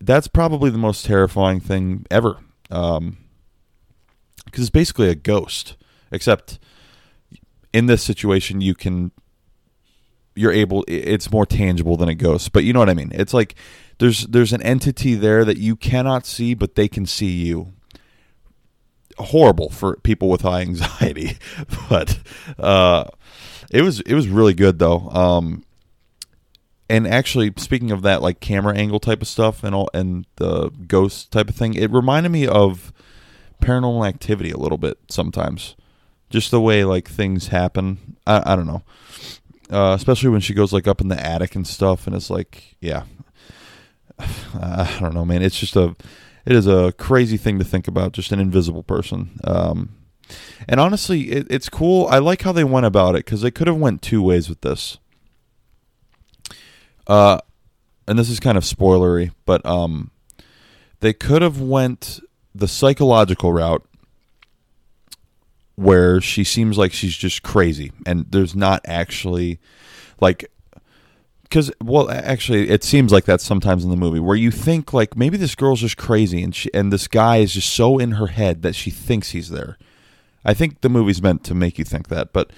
that's 0.00 0.28
probably 0.28 0.70
the 0.70 0.78
most 0.78 1.04
terrifying 1.04 1.60
thing 1.60 2.06
ever. 2.10 2.38
Um, 2.70 3.18
because 4.44 4.62
it's 4.62 4.70
basically 4.70 5.08
a 5.08 5.14
ghost, 5.14 5.76
except 6.10 6.58
in 7.72 7.86
this 7.86 8.02
situation, 8.02 8.60
you 8.60 8.74
can, 8.74 9.10
you're 10.34 10.52
able, 10.52 10.84
it's 10.88 11.30
more 11.30 11.46
tangible 11.46 11.96
than 11.96 12.08
a 12.08 12.14
ghost. 12.14 12.52
But 12.52 12.64
you 12.64 12.72
know 12.72 12.78
what 12.78 12.90
I 12.90 12.94
mean? 12.94 13.12
It's 13.14 13.34
like 13.34 13.54
there's 13.98 14.26
there's 14.26 14.52
an 14.52 14.62
entity 14.62 15.14
there 15.14 15.44
that 15.44 15.58
you 15.58 15.76
cannot 15.76 16.26
see, 16.26 16.54
but 16.54 16.74
they 16.74 16.88
can 16.88 17.06
see 17.06 17.30
you 17.30 17.72
horrible 19.18 19.70
for 19.70 19.96
people 19.98 20.28
with 20.28 20.42
high 20.42 20.60
anxiety, 20.62 21.38
but 21.88 22.18
uh, 22.58 23.04
it 23.70 23.82
was 23.82 24.00
it 24.00 24.14
was 24.14 24.28
really 24.28 24.54
good 24.54 24.78
though. 24.78 25.08
Um, 25.10 25.64
and 26.88 27.06
actually, 27.06 27.52
speaking 27.56 27.90
of 27.90 28.02
that, 28.02 28.20
like 28.20 28.40
camera 28.40 28.76
angle 28.76 29.00
type 29.00 29.22
of 29.22 29.28
stuff 29.28 29.64
and 29.64 29.74
all, 29.74 29.88
and 29.94 30.26
the 30.36 30.70
ghost 30.86 31.32
type 31.32 31.48
of 31.48 31.54
thing, 31.54 31.74
it 31.74 31.90
reminded 31.90 32.30
me 32.30 32.46
of 32.46 32.92
Paranormal 33.62 34.06
Activity 34.06 34.50
a 34.50 34.58
little 34.58 34.78
bit 34.78 34.98
sometimes. 35.08 35.76
Just 36.28 36.50
the 36.50 36.60
way 36.60 36.84
like 36.84 37.08
things 37.08 37.48
happen. 37.48 38.16
I, 38.26 38.52
I 38.52 38.56
don't 38.56 38.66
know. 38.66 38.82
Uh, 39.70 39.94
especially 39.96 40.28
when 40.28 40.40
she 40.40 40.54
goes 40.54 40.72
like 40.72 40.86
up 40.86 41.00
in 41.00 41.08
the 41.08 41.18
attic 41.18 41.54
and 41.54 41.66
stuff, 41.66 42.06
and 42.06 42.14
it's 42.14 42.30
like, 42.30 42.76
yeah, 42.80 43.04
I 44.18 44.96
don't 45.00 45.14
know, 45.14 45.24
man. 45.24 45.42
It's 45.42 45.58
just 45.58 45.76
a 45.76 45.96
it 46.46 46.54
is 46.54 46.66
a 46.66 46.92
crazy 46.98 47.36
thing 47.36 47.58
to 47.58 47.64
think 47.64 47.88
about, 47.88 48.12
just 48.12 48.32
an 48.32 48.40
invisible 48.40 48.82
person. 48.82 49.40
Um, 49.44 49.96
and 50.68 50.78
honestly, 50.78 51.30
it, 51.30 51.46
it's 51.50 51.68
cool. 51.68 52.06
I 52.08 52.18
like 52.18 52.42
how 52.42 52.52
they 52.52 52.64
went 52.64 52.86
about 52.86 53.14
it 53.14 53.24
because 53.24 53.40
they 53.40 53.50
could 53.50 53.66
have 53.66 53.76
went 53.76 54.02
two 54.02 54.22
ways 54.22 54.48
with 54.48 54.60
this. 54.60 54.98
Uh, 57.06 57.38
and 58.06 58.18
this 58.18 58.28
is 58.28 58.40
kind 58.40 58.58
of 58.58 58.64
spoilery, 58.64 59.32
but 59.46 59.64
um, 59.64 60.10
they 61.00 61.12
could 61.12 61.42
have 61.42 61.60
went 61.60 62.20
the 62.54 62.68
psychological 62.68 63.52
route 63.52 63.84
where 65.76 66.20
she 66.20 66.44
seems 66.44 66.78
like 66.78 66.92
she's 66.92 67.16
just 67.16 67.42
crazy 67.42 67.92
and 68.06 68.26
there's 68.30 68.54
not 68.54 68.80
actually 68.84 69.58
like 70.20 70.50
because 71.42 71.70
well 71.82 72.10
actually 72.10 72.68
it 72.68 72.84
seems 72.84 73.12
like 73.12 73.24
that 73.24 73.40
sometimes 73.40 73.84
in 73.84 73.90
the 73.90 73.96
movie 73.96 74.20
where 74.20 74.36
you 74.36 74.50
think 74.50 74.92
like 74.92 75.16
maybe 75.16 75.36
this 75.36 75.54
girl's 75.54 75.80
just 75.80 75.96
crazy 75.96 76.42
and 76.42 76.54
she 76.54 76.72
and 76.72 76.92
this 76.92 77.08
guy 77.08 77.38
is 77.38 77.54
just 77.54 77.72
so 77.72 77.98
in 77.98 78.12
her 78.12 78.28
head 78.28 78.62
that 78.62 78.74
she 78.74 78.90
thinks 78.90 79.30
he's 79.30 79.50
there. 79.50 79.78
I 80.44 80.52
think 80.52 80.80
the 80.82 80.88
movie's 80.88 81.22
meant 81.22 81.42
to 81.44 81.54
make 81.54 81.78
you 81.78 81.84
think 81.84 82.08
that 82.08 82.32
but 82.32 82.50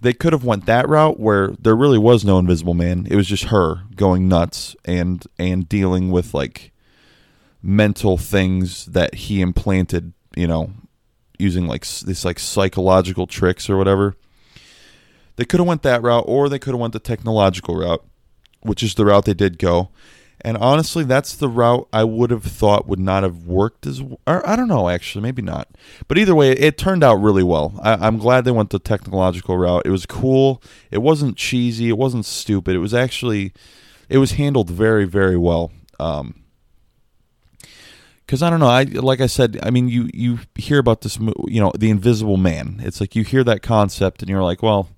they 0.00 0.12
could 0.12 0.32
have 0.32 0.44
went 0.44 0.66
that 0.66 0.88
route 0.88 1.18
where 1.18 1.48
there 1.58 1.76
really 1.76 1.98
was 1.98 2.24
no 2.24 2.38
invisible 2.38 2.74
man. 2.74 3.06
It 3.10 3.16
was 3.16 3.26
just 3.26 3.44
her 3.44 3.82
going 3.96 4.28
nuts 4.28 4.76
and 4.84 5.24
and 5.38 5.68
dealing 5.68 6.10
with 6.10 6.34
like 6.34 6.72
mental 7.62 8.18
things 8.18 8.86
that 8.86 9.14
he 9.14 9.40
implanted 9.40 10.12
you 10.36 10.46
know 10.46 10.70
using 11.38 11.66
like 11.66 11.86
this 11.86 12.24
like 12.24 12.38
psychological 12.38 13.26
tricks 13.26 13.68
or 13.68 13.76
whatever 13.76 14.16
they 15.36 15.44
could 15.44 15.60
have 15.60 15.66
went 15.66 15.82
that 15.82 16.02
route, 16.02 16.24
or 16.26 16.48
they 16.48 16.58
could 16.58 16.74
have 16.74 16.80
went 16.80 16.92
the 16.92 17.00
technological 17.00 17.76
route, 17.76 18.04
which 18.60 18.82
is 18.82 18.94
the 18.94 19.04
route 19.04 19.24
they 19.24 19.34
did 19.34 19.58
go. 19.58 19.90
And 20.40 20.56
honestly, 20.58 21.04
that's 21.04 21.34
the 21.34 21.48
route 21.48 21.88
I 21.92 22.04
would 22.04 22.30
have 22.30 22.44
thought 22.44 22.86
would 22.86 23.00
not 23.00 23.22
have 23.22 23.46
worked 23.46 23.86
as. 23.86 24.02
Or 24.26 24.46
I 24.46 24.56
don't 24.56 24.68
know, 24.68 24.88
actually, 24.88 25.22
maybe 25.22 25.42
not. 25.42 25.68
But 26.06 26.18
either 26.18 26.34
way, 26.34 26.52
it 26.52 26.76
turned 26.76 27.02
out 27.02 27.14
really 27.14 27.42
well. 27.42 27.80
I, 27.82 28.06
am 28.06 28.18
glad 28.18 28.44
they 28.44 28.50
went 28.50 28.70
the 28.70 28.78
technological 28.78 29.56
route. 29.56 29.86
It 29.86 29.90
was 29.90 30.06
cool. 30.06 30.62
It 30.90 30.98
wasn't 30.98 31.36
cheesy. 31.36 31.88
It 31.88 31.96
wasn't 31.96 32.26
stupid. 32.26 32.76
It 32.76 32.80
was 32.80 32.92
actually, 32.92 33.52
it 34.08 34.18
was 34.18 34.32
handled 34.32 34.68
very, 34.68 35.06
very 35.06 35.38
well. 35.38 35.72
Um, 35.98 36.43
because 38.26 38.42
I 38.42 38.50
don't 38.50 38.60
know. 38.60 38.68
I 38.68 38.84
like 38.84 39.20
I 39.20 39.26
said. 39.26 39.58
I 39.62 39.70
mean, 39.70 39.88
you 39.88 40.08
you 40.12 40.40
hear 40.54 40.78
about 40.78 41.02
this, 41.02 41.18
you 41.18 41.60
know, 41.60 41.72
the 41.76 41.90
Invisible 41.90 42.36
Man. 42.36 42.80
It's 42.82 43.00
like 43.00 43.14
you 43.14 43.24
hear 43.24 43.44
that 43.44 43.62
concept, 43.62 44.22
and 44.22 44.28
you're 44.28 44.42
like, 44.42 44.62
well, 44.62 44.88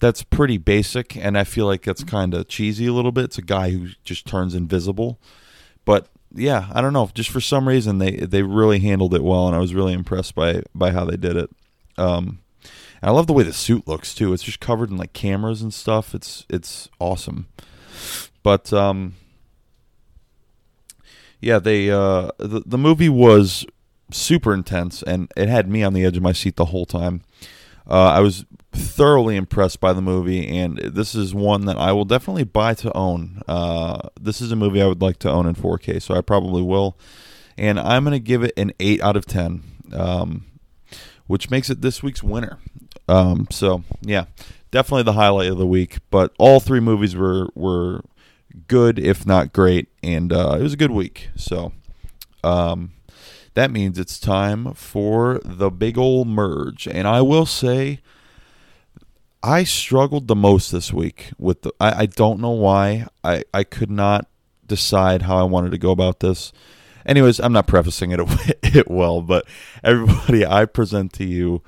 that's 0.00 0.22
pretty 0.22 0.58
basic, 0.58 1.16
and 1.16 1.38
I 1.38 1.44
feel 1.44 1.66
like 1.66 1.82
that's 1.82 2.04
kind 2.04 2.34
of 2.34 2.48
cheesy 2.48 2.86
a 2.86 2.92
little 2.92 3.12
bit. 3.12 3.24
It's 3.24 3.38
a 3.38 3.42
guy 3.42 3.70
who 3.70 3.88
just 4.04 4.26
turns 4.26 4.54
invisible, 4.54 5.18
but 5.84 6.08
yeah, 6.34 6.68
I 6.72 6.80
don't 6.80 6.92
know. 6.92 7.10
Just 7.14 7.30
for 7.30 7.40
some 7.40 7.66
reason, 7.66 7.98
they 7.98 8.12
they 8.12 8.42
really 8.42 8.78
handled 8.80 9.14
it 9.14 9.24
well, 9.24 9.46
and 9.46 9.56
I 9.56 9.60
was 9.60 9.74
really 9.74 9.92
impressed 9.94 10.34
by 10.34 10.62
by 10.74 10.90
how 10.90 11.04
they 11.04 11.16
did 11.16 11.36
it. 11.36 11.50
Um, 11.96 12.40
and 13.00 13.08
I 13.08 13.12
love 13.12 13.26
the 13.26 13.32
way 13.32 13.44
the 13.44 13.52
suit 13.52 13.88
looks 13.88 14.14
too. 14.14 14.32
It's 14.32 14.42
just 14.42 14.60
covered 14.60 14.90
in 14.90 14.96
like 14.96 15.12
cameras 15.12 15.62
and 15.62 15.72
stuff. 15.72 16.14
It's 16.14 16.44
it's 16.48 16.88
awesome. 16.98 17.48
But 18.42 18.72
um, 18.72 19.14
yeah, 21.40 21.58
they 21.58 21.90
uh, 21.90 22.30
the 22.38 22.62
the 22.66 22.78
movie 22.78 23.08
was 23.08 23.66
super 24.10 24.54
intense, 24.54 25.02
and 25.02 25.30
it 25.36 25.48
had 25.48 25.68
me 25.68 25.82
on 25.82 25.92
the 25.92 26.04
edge 26.04 26.16
of 26.16 26.22
my 26.22 26.32
seat 26.32 26.56
the 26.56 26.66
whole 26.66 26.86
time. 26.86 27.22
Uh, 27.88 28.08
I 28.08 28.20
was 28.20 28.44
thoroughly 28.72 29.36
impressed 29.36 29.80
by 29.80 29.92
the 29.92 30.02
movie, 30.02 30.46
and 30.46 30.78
this 30.78 31.14
is 31.14 31.34
one 31.34 31.64
that 31.66 31.78
I 31.78 31.92
will 31.92 32.04
definitely 32.04 32.44
buy 32.44 32.74
to 32.74 32.94
own. 32.96 33.42
Uh, 33.48 34.08
this 34.20 34.40
is 34.40 34.52
a 34.52 34.56
movie 34.56 34.82
I 34.82 34.86
would 34.86 35.00
like 35.00 35.18
to 35.20 35.30
own 35.30 35.46
in 35.46 35.54
4K, 35.54 36.02
so 36.02 36.14
I 36.14 36.20
probably 36.20 36.62
will. 36.62 36.98
And 37.56 37.80
I'm 37.80 38.04
going 38.04 38.12
to 38.12 38.20
give 38.20 38.44
it 38.44 38.52
an 38.56 38.72
8 38.78 39.00
out 39.02 39.16
of 39.16 39.26
10, 39.26 39.62
um, 39.94 40.44
which 41.26 41.50
makes 41.50 41.70
it 41.70 41.80
this 41.80 42.02
week's 42.02 42.22
winner. 42.22 42.58
Um, 43.08 43.48
so, 43.50 43.84
yeah, 44.02 44.26
definitely 44.70 45.04
the 45.04 45.14
highlight 45.14 45.50
of 45.50 45.58
the 45.58 45.66
week. 45.66 45.98
But 46.10 46.34
all 46.38 46.60
three 46.60 46.80
movies 46.80 47.16
were, 47.16 47.48
were 47.54 48.04
good, 48.66 48.98
if 48.98 49.26
not 49.26 49.52
great, 49.52 49.88
and 50.02 50.32
uh, 50.32 50.56
it 50.58 50.62
was 50.62 50.74
a 50.74 50.78
good 50.78 50.90
week. 50.90 51.30
So, 51.36 51.72
um, 52.42 52.92
that 53.54 53.70
means 53.70 53.98
it's 53.98 54.20
time 54.20 54.72
for 54.74 55.40
the 55.44 55.70
big 55.70 55.98
old 55.98 56.28
merge. 56.28 56.86
And 56.86 57.08
I 57.08 57.20
will 57.22 57.46
say, 57.46 58.00
I 59.42 59.64
struggled 59.64 60.28
the 60.28 60.36
most 60.36 60.70
this 60.70 60.92
week 60.92 61.30
with 61.38 61.62
the. 61.62 61.72
I, 61.80 62.02
I 62.02 62.06
don't 62.06 62.40
know 62.40 62.50
why. 62.50 63.06
I, 63.22 63.44
I 63.52 63.64
could 63.64 63.90
not 63.90 64.26
decide 64.66 65.22
how 65.22 65.38
I 65.38 65.44
wanted 65.44 65.70
to 65.72 65.78
go 65.78 65.90
about 65.90 66.20
this. 66.20 66.52
Anyways, 67.06 67.40
I'm 67.40 67.52
not 67.52 67.66
prefacing 67.66 68.12
it, 68.12 68.20
it 68.62 68.90
well, 68.90 69.22
but 69.22 69.46
everybody, 69.82 70.44
I 70.44 70.66
present 70.66 71.12
to 71.14 71.24
you 71.24 71.62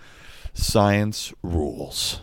science 0.52 1.32
rules. 1.42 2.20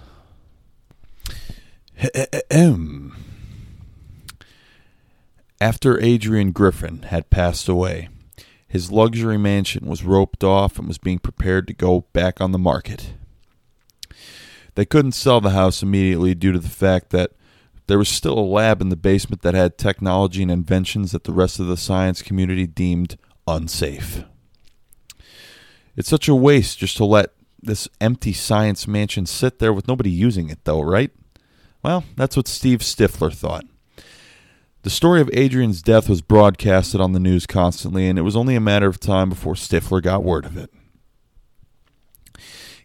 After 5.60 6.00
Adrian 6.00 6.52
Griffin 6.52 7.04
had 7.04 7.32
passed 7.32 7.68
away, 7.68 8.10
his 8.68 8.92
luxury 8.92 9.38
mansion 9.38 9.88
was 9.88 10.04
roped 10.04 10.44
off 10.44 10.78
and 10.78 10.88
was 10.88 11.00
being 11.00 11.18
prepared 11.18 11.68
to 11.68 11.74
go 11.74 12.02
back 12.14 12.40
on 12.40 12.52
the 12.52 12.60
market. 12.60 13.14
They 14.76 14.86
couldn't 14.86 15.14
sell 15.14 15.42
the 15.42 15.52
house 15.52 15.82
immediately 15.82 16.36
due 16.36 16.52
to 16.52 16.60
the 16.60 16.70
fact 16.70 17.10
that 17.10 17.32
there 17.88 17.98
was 17.98 18.10
still 18.10 18.38
a 18.38 18.42
lab 18.42 18.82
in 18.82 18.90
the 18.90 18.96
basement 18.96 19.42
that 19.42 19.56
had 19.56 19.80
technology 19.80 20.44
and 20.44 20.52
inventions 20.52 21.12
that 21.12 21.24
the 21.24 21.34
rest 21.34 21.60
of 21.60 21.66
the 21.66 21.78
science 21.78 22.22
community 22.22 22.68
deemed 22.68 23.18
unsafe. 23.48 24.26
It's 25.96 26.10
such 26.10 26.28
a 26.28 26.36
waste 26.36 26.78
just 26.78 26.98
to 26.98 27.06
let 27.06 27.32
this 27.60 27.88
empty 28.00 28.34
science 28.34 28.88
mansion 28.88 29.26
sit 29.26 29.58
there 29.58 29.74
with 29.74 29.88
nobody 29.88 30.12
using 30.12 30.52
it, 30.52 30.66
though, 30.66 30.82
right? 30.82 31.10
Well, 31.82 32.04
that's 32.16 32.38
what 32.38 32.48
Steve 32.48 32.80
Stifler 32.80 33.34
thought. 33.34 33.66
The 34.88 34.92
story 34.92 35.20
of 35.20 35.30
Adrian's 35.34 35.82
death 35.82 36.08
was 36.08 36.22
broadcasted 36.22 37.02
on 37.02 37.12
the 37.12 37.20
news 37.20 37.46
constantly, 37.46 38.08
and 38.08 38.18
it 38.18 38.22
was 38.22 38.38
only 38.38 38.56
a 38.56 38.62
matter 38.62 38.88
of 38.88 39.02
time 39.02 39.28
before 39.28 39.54
Stifler 39.54 40.02
got 40.02 40.24
word 40.24 40.46
of 40.46 40.56
it. 40.56 40.72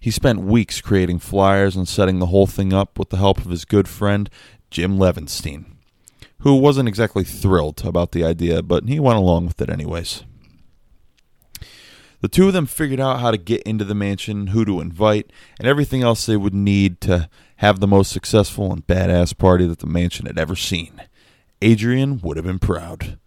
He 0.01 0.11
spent 0.11 0.41
weeks 0.41 0.81
creating 0.81 1.21
flyers 1.21 1.77
and 1.77 1.87
setting 1.87 2.19
the 2.19 2.27
whole 2.27 2.49
thing 2.49 2.73
up 2.73 2.99
with 2.99 3.11
the 3.11 3.19
help 3.19 3.39
of 3.39 3.51
his 3.53 3.65
good 3.65 3.87
friend, 3.87 4.29
Jim 4.69 4.99
Levenstein, 4.99 5.77
who 6.41 6.57
wasn't 6.57 6.89
exactly 6.89 7.23
thrilled 7.23 7.85
about 7.85 8.11
the 8.11 8.25
idea, 8.25 8.65
but 8.65 8.89
he 8.89 8.99
went 8.99 9.19
along 9.19 9.47
with 9.47 9.63
it 9.63 9.71
anyways. 9.71 10.25
The 12.21 12.27
two 12.27 12.49
of 12.49 12.53
them 12.53 12.67
figured 12.67 12.99
out 12.99 13.21
how 13.21 13.31
to 13.31 13.39
get 13.39 13.63
into 13.63 13.85
the 13.85 13.95
mansion, 13.95 14.49
who 14.49 14.65
to 14.65 14.81
invite, 14.81 15.31
and 15.57 15.69
everything 15.69 16.03
else 16.03 16.27
they 16.27 16.37
would 16.37 16.53
need 16.53 17.01
to 17.03 17.31
have 17.59 17.79
the 17.79 17.87
most 17.87 18.11
successful 18.11 18.73
and 18.73 18.85
badass 18.89 19.39
party 19.39 19.69
that 19.69 19.79
the 19.79 19.87
mansion 19.87 20.27
had 20.27 20.37
ever 20.37 20.57
seen. 20.57 21.03
Adrian 21.63 22.21
would 22.21 22.37
have 22.37 22.45
been 22.45 22.59
proud. 22.59 23.19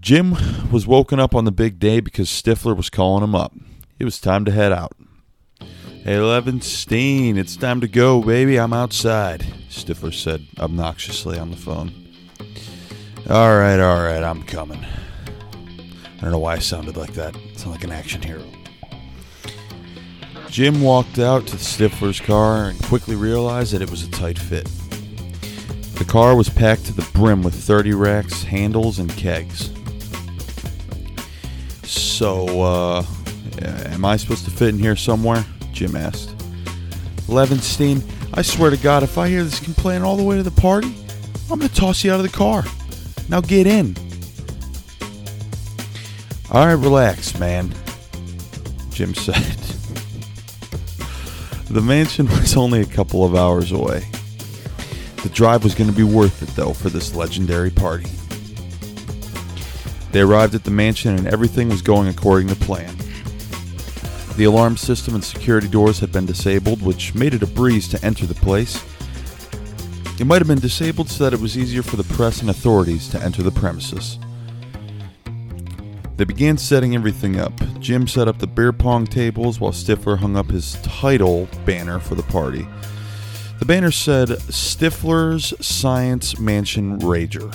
Jim 0.00 0.36
was 0.70 0.86
woken 0.86 1.18
up 1.18 1.34
on 1.34 1.44
the 1.44 1.52
big 1.52 1.78
day 1.78 2.00
because 2.00 2.28
Stifler 2.28 2.76
was 2.76 2.90
calling 2.90 3.24
him 3.24 3.34
up. 3.34 3.52
It 3.98 4.04
was 4.04 4.20
time 4.20 4.44
to 4.44 4.52
head 4.52 4.72
out. 4.72 4.92
Hey, 5.58 6.16
Levenstein, 6.16 7.36
it's 7.36 7.56
time 7.56 7.80
to 7.80 7.88
go, 7.88 8.22
baby. 8.22 8.58
I'm 8.58 8.72
outside, 8.72 9.40
Stifler 9.68 10.14
said 10.14 10.46
obnoxiously 10.58 11.38
on 11.38 11.50
the 11.50 11.56
phone. 11.56 11.92
All 13.28 13.56
right, 13.56 13.80
all 13.80 14.02
right, 14.02 14.22
I'm 14.22 14.44
coming. 14.44 14.84
I 14.84 16.20
don't 16.20 16.30
know 16.30 16.38
why 16.38 16.54
I 16.54 16.58
sounded 16.60 16.96
like 16.96 17.14
that. 17.14 17.34
I 17.34 17.56
sound 17.56 17.72
like 17.72 17.84
an 17.84 17.90
action 17.90 18.22
hero. 18.22 18.44
Jim 20.48 20.80
walked 20.80 21.18
out 21.18 21.46
to 21.48 21.56
Stifler's 21.56 22.20
car 22.20 22.68
and 22.68 22.82
quickly 22.84 23.16
realized 23.16 23.72
that 23.72 23.82
it 23.82 23.90
was 23.90 24.04
a 24.04 24.10
tight 24.10 24.38
fit. 24.38 24.70
The 25.96 26.04
car 26.06 26.36
was 26.36 26.48
packed 26.50 26.86
to 26.86 26.92
the 26.92 27.08
brim 27.14 27.42
with 27.42 27.54
30 27.54 27.94
racks, 27.94 28.42
handles, 28.42 28.98
and 28.98 29.10
kegs. 29.16 29.70
So, 31.84 32.60
uh, 32.60 33.04
am 33.62 34.04
I 34.04 34.16
supposed 34.16 34.44
to 34.44 34.50
fit 34.50 34.68
in 34.70 34.78
here 34.78 34.96
somewhere? 34.96 35.44
Jim 35.72 35.96
asked. 35.96 36.36
Levenstein, 37.28 38.02
I 38.34 38.42
swear 38.42 38.70
to 38.70 38.76
God, 38.76 39.02
if 39.02 39.16
I 39.16 39.28
hear 39.28 39.42
this 39.42 39.58
complaint 39.58 40.04
all 40.04 40.16
the 40.16 40.22
way 40.22 40.36
to 40.36 40.42
the 40.42 40.50
party, 40.50 40.94
I'm 41.50 41.58
going 41.58 41.68
to 41.68 41.74
toss 41.74 42.04
you 42.04 42.12
out 42.12 42.20
of 42.20 42.30
the 42.30 42.36
car. 42.36 42.64
Now 43.28 43.40
get 43.40 43.66
in. 43.66 43.96
All 46.50 46.66
right, 46.66 46.72
relax, 46.72 47.38
man, 47.38 47.74
Jim 48.90 49.14
said. 49.14 49.34
the 51.70 51.80
mansion 51.80 52.26
was 52.28 52.56
only 52.56 52.82
a 52.82 52.86
couple 52.86 53.24
of 53.24 53.34
hours 53.34 53.72
away. 53.72 54.04
The 55.26 55.32
drive 55.32 55.64
was 55.64 55.74
going 55.74 55.90
to 55.90 55.96
be 55.96 56.04
worth 56.04 56.40
it, 56.40 56.54
though, 56.54 56.72
for 56.72 56.88
this 56.88 57.16
legendary 57.16 57.70
party. 57.70 58.08
They 60.12 60.20
arrived 60.20 60.54
at 60.54 60.62
the 60.62 60.70
mansion 60.70 61.16
and 61.16 61.26
everything 61.26 61.68
was 61.68 61.82
going 61.82 62.06
according 62.06 62.46
to 62.46 62.54
plan. 62.54 62.96
The 64.36 64.44
alarm 64.44 64.76
system 64.76 65.16
and 65.16 65.24
security 65.24 65.66
doors 65.66 65.98
had 65.98 66.12
been 66.12 66.26
disabled, 66.26 66.80
which 66.80 67.16
made 67.16 67.34
it 67.34 67.42
a 67.42 67.46
breeze 67.48 67.88
to 67.88 68.04
enter 68.04 68.24
the 68.24 68.36
place. 68.36 68.80
It 70.20 70.28
might 70.28 70.38
have 70.38 70.46
been 70.46 70.60
disabled 70.60 71.10
so 71.10 71.24
that 71.24 71.32
it 71.32 71.40
was 71.40 71.58
easier 71.58 71.82
for 71.82 71.96
the 71.96 72.14
press 72.14 72.40
and 72.40 72.48
authorities 72.48 73.08
to 73.08 73.20
enter 73.20 73.42
the 73.42 73.50
premises. 73.50 74.20
They 76.18 76.24
began 76.24 76.56
setting 76.56 76.94
everything 76.94 77.40
up. 77.40 77.52
Jim 77.80 78.06
set 78.06 78.28
up 78.28 78.38
the 78.38 78.46
beer 78.46 78.72
pong 78.72 79.08
tables 79.08 79.58
while 79.58 79.72
Stifler 79.72 80.18
hung 80.18 80.36
up 80.36 80.50
his 80.50 80.74
title 80.84 81.48
banner 81.64 81.98
for 81.98 82.14
the 82.14 82.22
party. 82.22 82.68
The 83.58 83.64
banner 83.64 83.90
said 83.90 84.28
Stifler's 84.28 85.54
Science 85.64 86.38
Mansion 86.38 86.98
Rager. 86.98 87.54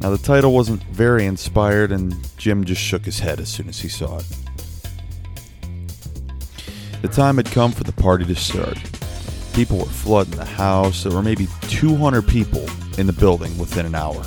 Now, 0.00 0.10
the 0.10 0.18
title 0.18 0.52
wasn't 0.52 0.82
very 0.84 1.24
inspired, 1.24 1.92
and 1.92 2.14
Jim 2.36 2.64
just 2.64 2.82
shook 2.82 3.04
his 3.04 3.20
head 3.20 3.40
as 3.40 3.48
soon 3.48 3.68
as 3.68 3.80
he 3.80 3.88
saw 3.88 4.18
it. 4.18 4.26
The 7.00 7.08
time 7.08 7.36
had 7.36 7.46
come 7.46 7.70
for 7.70 7.84
the 7.84 7.92
party 7.92 8.24
to 8.24 8.34
start. 8.34 8.78
People 9.54 9.78
were 9.78 9.84
flooding 9.84 10.36
the 10.36 10.44
house. 10.44 11.04
There 11.04 11.12
were 11.12 11.22
maybe 11.22 11.48
200 11.68 12.26
people 12.26 12.66
in 12.98 13.06
the 13.06 13.12
building 13.12 13.56
within 13.56 13.86
an 13.86 13.94
hour. 13.94 14.24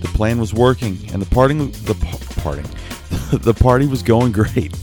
The 0.00 0.08
plan 0.14 0.38
was 0.38 0.54
working, 0.54 0.98
and 1.12 1.20
the 1.20 1.34
party 1.34 1.54
the 1.54 1.94
party 2.42 2.62
the 3.36 3.54
party 3.54 3.86
was 3.86 4.02
going 4.02 4.32
great. 4.32 4.74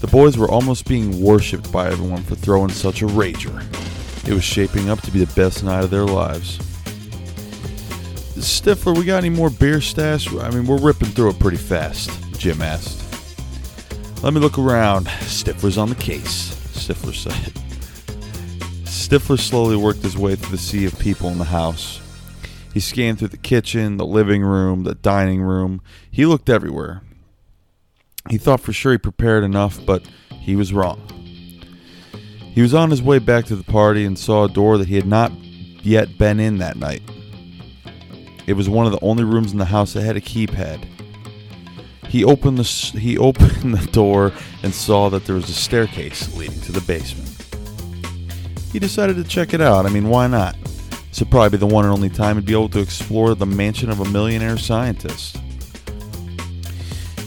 The 0.00 0.06
boys 0.06 0.38
were 0.38 0.50
almost 0.50 0.86
being 0.86 1.20
worshipped 1.20 1.72
by 1.72 1.88
everyone 1.88 2.22
for 2.22 2.36
throwing 2.36 2.70
such 2.70 3.02
a 3.02 3.06
rager. 3.06 3.64
It 4.28 4.32
was 4.32 4.44
shaping 4.44 4.88
up 4.88 5.00
to 5.02 5.10
be 5.10 5.24
the 5.24 5.34
best 5.34 5.64
night 5.64 5.82
of 5.82 5.90
their 5.90 6.04
lives. 6.04 6.58
Stifler, 8.38 8.96
we 8.96 9.04
got 9.04 9.24
any 9.24 9.30
more 9.30 9.50
beer 9.50 9.80
stash? 9.80 10.32
I 10.32 10.50
mean, 10.50 10.66
we're 10.66 10.78
ripping 10.78 11.08
through 11.08 11.30
it 11.30 11.40
pretty 11.40 11.56
fast, 11.56 12.10
Jim 12.38 12.62
asked. 12.62 13.02
Let 14.22 14.34
me 14.34 14.40
look 14.40 14.58
around. 14.58 15.06
Stifler's 15.06 15.78
on 15.78 15.88
the 15.88 15.94
case, 15.96 16.54
Stifler 16.74 17.14
said. 17.14 17.52
Stifler 18.84 19.38
slowly 19.38 19.76
worked 19.76 20.02
his 20.02 20.16
way 20.16 20.36
through 20.36 20.52
the 20.52 20.58
sea 20.58 20.86
of 20.86 20.98
people 20.98 21.30
in 21.30 21.38
the 21.38 21.44
house. 21.44 22.00
He 22.72 22.80
scanned 22.80 23.18
through 23.18 23.28
the 23.28 23.36
kitchen, 23.36 23.96
the 23.96 24.06
living 24.06 24.42
room, 24.42 24.84
the 24.84 24.94
dining 24.94 25.40
room. 25.40 25.80
He 26.10 26.26
looked 26.26 26.48
everywhere. 26.48 27.02
He 28.30 28.38
thought 28.38 28.60
for 28.60 28.72
sure 28.72 28.92
he 28.92 28.98
prepared 28.98 29.44
enough, 29.44 29.84
but 29.84 30.02
he 30.30 30.56
was 30.56 30.72
wrong. 30.72 31.00
He 32.54 32.62
was 32.62 32.74
on 32.74 32.90
his 32.90 33.02
way 33.02 33.18
back 33.18 33.44
to 33.46 33.56
the 33.56 33.64
party 33.64 34.04
and 34.04 34.18
saw 34.18 34.44
a 34.44 34.48
door 34.48 34.78
that 34.78 34.88
he 34.88 34.96
had 34.96 35.06
not 35.06 35.32
yet 35.82 36.18
been 36.18 36.40
in 36.40 36.58
that 36.58 36.76
night. 36.76 37.02
It 38.46 38.54
was 38.54 38.68
one 38.68 38.86
of 38.86 38.92
the 38.92 39.00
only 39.00 39.24
rooms 39.24 39.52
in 39.52 39.58
the 39.58 39.64
house 39.66 39.92
that 39.92 40.02
had 40.02 40.16
a 40.16 40.20
keypad. 40.20 40.84
He 42.08 42.24
opened 42.24 42.58
the 42.58 42.98
he 42.98 43.18
opened 43.28 43.74
the 43.74 43.86
door 43.92 44.32
and 44.62 44.74
saw 44.74 45.08
that 45.10 45.24
there 45.24 45.34
was 45.34 45.48
a 45.48 45.54
staircase 45.54 46.34
leading 46.36 46.60
to 46.62 46.72
the 46.72 46.80
basement. 46.80 47.26
He 48.72 48.78
decided 48.78 49.16
to 49.16 49.24
check 49.24 49.54
it 49.54 49.60
out. 49.60 49.86
I 49.86 49.90
mean, 49.90 50.08
why 50.08 50.26
not? 50.26 50.56
This 51.08 51.20
would 51.20 51.30
probably 51.30 51.50
be 51.50 51.56
the 51.58 51.66
one 51.66 51.84
and 51.84 51.92
only 51.92 52.10
time 52.10 52.36
he'd 52.36 52.46
be 52.46 52.52
able 52.52 52.68
to 52.70 52.80
explore 52.80 53.34
the 53.34 53.46
mansion 53.46 53.90
of 53.90 54.00
a 54.00 54.04
millionaire 54.06 54.58
scientist. 54.58 55.38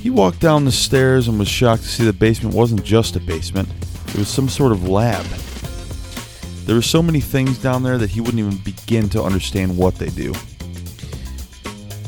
He 0.01 0.09
walked 0.09 0.39
down 0.39 0.65
the 0.65 0.71
stairs 0.71 1.27
and 1.27 1.37
was 1.37 1.47
shocked 1.47 1.83
to 1.83 1.87
see 1.87 2.03
the 2.03 2.11
basement 2.11 2.55
wasn't 2.55 2.83
just 2.83 3.15
a 3.15 3.19
basement, 3.19 3.69
it 4.07 4.15
was 4.15 4.27
some 4.27 4.49
sort 4.49 4.71
of 4.71 4.89
lab. 4.89 5.23
There 6.65 6.75
were 6.75 6.81
so 6.81 7.03
many 7.03 7.19
things 7.19 7.59
down 7.59 7.83
there 7.83 7.99
that 7.99 8.09
he 8.09 8.19
wouldn't 8.19 8.39
even 8.39 8.57
begin 8.57 9.09
to 9.09 9.21
understand 9.21 9.77
what 9.77 9.95
they 9.95 10.09
do. 10.09 10.33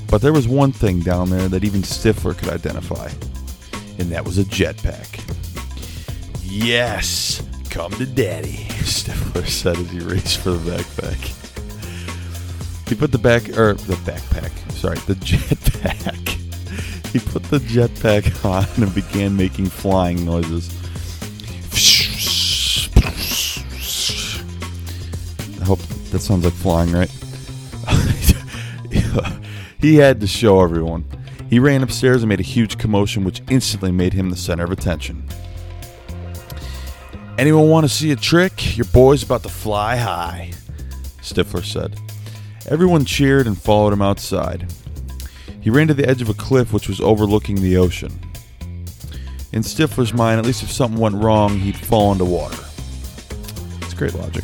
But 0.09 0.23
there 0.23 0.33
was 0.33 0.47
one 0.47 0.71
thing 0.71 1.01
down 1.01 1.29
there 1.29 1.47
that 1.47 1.63
even 1.63 1.83
Stifler 1.83 2.35
could 2.35 2.49
identify, 2.49 3.09
and 3.99 4.11
that 4.11 4.25
was 4.25 4.39
a 4.39 4.43
jetpack. 4.43 5.19
Yes, 6.41 7.47
come 7.69 7.91
to 7.93 8.07
daddy, 8.07 8.53
Stifler 8.81 9.45
said 9.47 9.77
as 9.77 9.91
he 9.91 9.99
reached 9.99 10.37
for 10.39 10.51
the 10.51 10.71
backpack. 10.71 11.29
He 12.89 12.95
put 12.95 13.11
the 13.11 13.19
back, 13.19 13.49
or 13.49 13.75
the 13.75 13.95
backpack, 13.97 14.71
sorry, 14.71 14.97
the 15.05 15.13
jetpack. 15.23 16.42
He 17.13 17.19
put 17.19 17.43
the 17.43 17.59
jetpack 17.59 18.43
on 18.77 18.83
and 18.83 18.93
began 18.93 19.37
making 19.37 19.67
flying 19.67 20.25
noises. 20.25 20.69
I 25.61 25.65
hope 25.65 25.79
that 26.11 26.19
sounds 26.19 26.43
like 26.43 26.53
flying, 26.53 26.91
right? 26.91 27.11
He 29.83 29.95
had 29.95 30.21
to 30.21 30.27
show 30.27 30.63
everyone. 30.63 31.03
He 31.49 31.59
ran 31.59 31.83
upstairs 31.83 32.23
and 32.23 32.29
made 32.29 32.39
a 32.39 32.43
huge 32.43 32.77
commotion, 32.77 33.25
which 33.25 33.41
instantly 33.49 33.91
made 33.91 34.13
him 34.13 34.29
the 34.29 34.37
center 34.37 34.63
of 34.63 34.71
attention. 34.71 35.27
Anyone 37.37 37.67
want 37.69 37.83
to 37.83 37.89
see 37.89 38.13
a 38.13 38.15
trick? 38.15 38.77
Your 38.77 38.85
boy's 38.85 39.23
about 39.23 39.43
to 39.43 39.49
fly 39.49 39.97
high, 39.97 40.51
Stifler 41.21 41.65
said. 41.65 41.99
Everyone 42.69 43.03
cheered 43.03 43.45
and 43.45 43.61
followed 43.61 43.91
him 43.91 44.01
outside. 44.01 44.71
He 45.63 45.69
ran 45.69 45.87
to 45.87 45.93
the 45.93 46.07
edge 46.07 46.21
of 46.21 46.27
a 46.27 46.33
cliff 46.33 46.73
which 46.73 46.89
was 46.89 46.99
overlooking 46.99 47.61
the 47.61 47.77
ocean. 47.77 48.19
In 49.53 49.61
Stifler's 49.61 50.13
mind, 50.13 50.39
at 50.39 50.45
least 50.45 50.61
if 50.61 50.71
something 50.71 50.99
went 50.99 51.15
wrong, 51.15 51.57
he'd 51.57 51.77
fall 51.77 52.11
into 52.11 52.25
water. 52.25 52.61
It's 53.81 53.93
great 53.93 54.13
logic. 54.13 54.43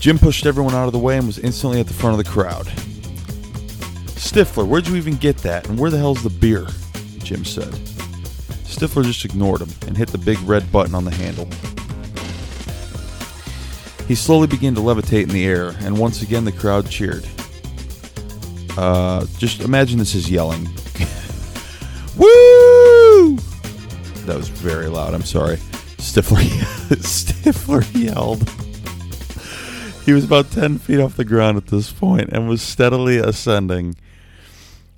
Jim 0.00 0.18
pushed 0.18 0.46
everyone 0.46 0.74
out 0.74 0.86
of 0.86 0.92
the 0.92 0.98
way 0.98 1.16
and 1.16 1.28
was 1.28 1.38
instantly 1.38 1.78
at 1.78 1.86
the 1.86 1.94
front 1.94 2.18
of 2.18 2.24
the 2.24 2.30
crowd. 2.30 2.66
Stifler, 4.16 4.66
where'd 4.66 4.88
you 4.88 4.96
even 4.96 5.14
get 5.16 5.36
that? 5.38 5.68
And 5.68 5.78
where 5.78 5.90
the 5.90 5.98
hell's 5.98 6.24
the 6.24 6.30
beer? 6.30 6.66
Jim 7.18 7.44
said. 7.44 7.72
Stifler 8.64 9.04
just 9.04 9.24
ignored 9.24 9.60
him 9.60 9.70
and 9.86 9.96
hit 9.96 10.08
the 10.08 10.18
big 10.18 10.40
red 10.40 10.72
button 10.72 10.96
on 10.96 11.04
the 11.04 11.12
handle. 11.12 11.48
He 14.08 14.16
slowly 14.16 14.48
began 14.48 14.74
to 14.74 14.80
levitate 14.80 15.22
in 15.22 15.28
the 15.28 15.46
air, 15.46 15.76
and 15.80 15.96
once 15.96 16.20
again 16.20 16.44
the 16.44 16.50
crowd 16.50 16.90
cheered. 16.90 17.28
Uh, 18.76 19.26
just 19.38 19.60
imagine 19.60 19.98
this 19.98 20.14
is 20.14 20.30
yelling. 20.30 20.64
Woo! 22.16 23.36
That 24.26 24.36
was 24.36 24.48
very 24.48 24.86
loud. 24.86 25.14
I'm 25.14 25.24
sorry. 25.24 25.56
Stifler, 25.98 26.38
Stifler 26.90 27.84
yelled. 27.94 28.48
He 30.04 30.12
was 30.12 30.24
about 30.24 30.50
10 30.50 30.78
feet 30.78 31.00
off 31.00 31.16
the 31.16 31.24
ground 31.24 31.58
at 31.58 31.66
this 31.66 31.92
point 31.92 32.30
and 32.32 32.48
was 32.48 32.60
steadily 32.60 33.18
ascending. 33.18 33.94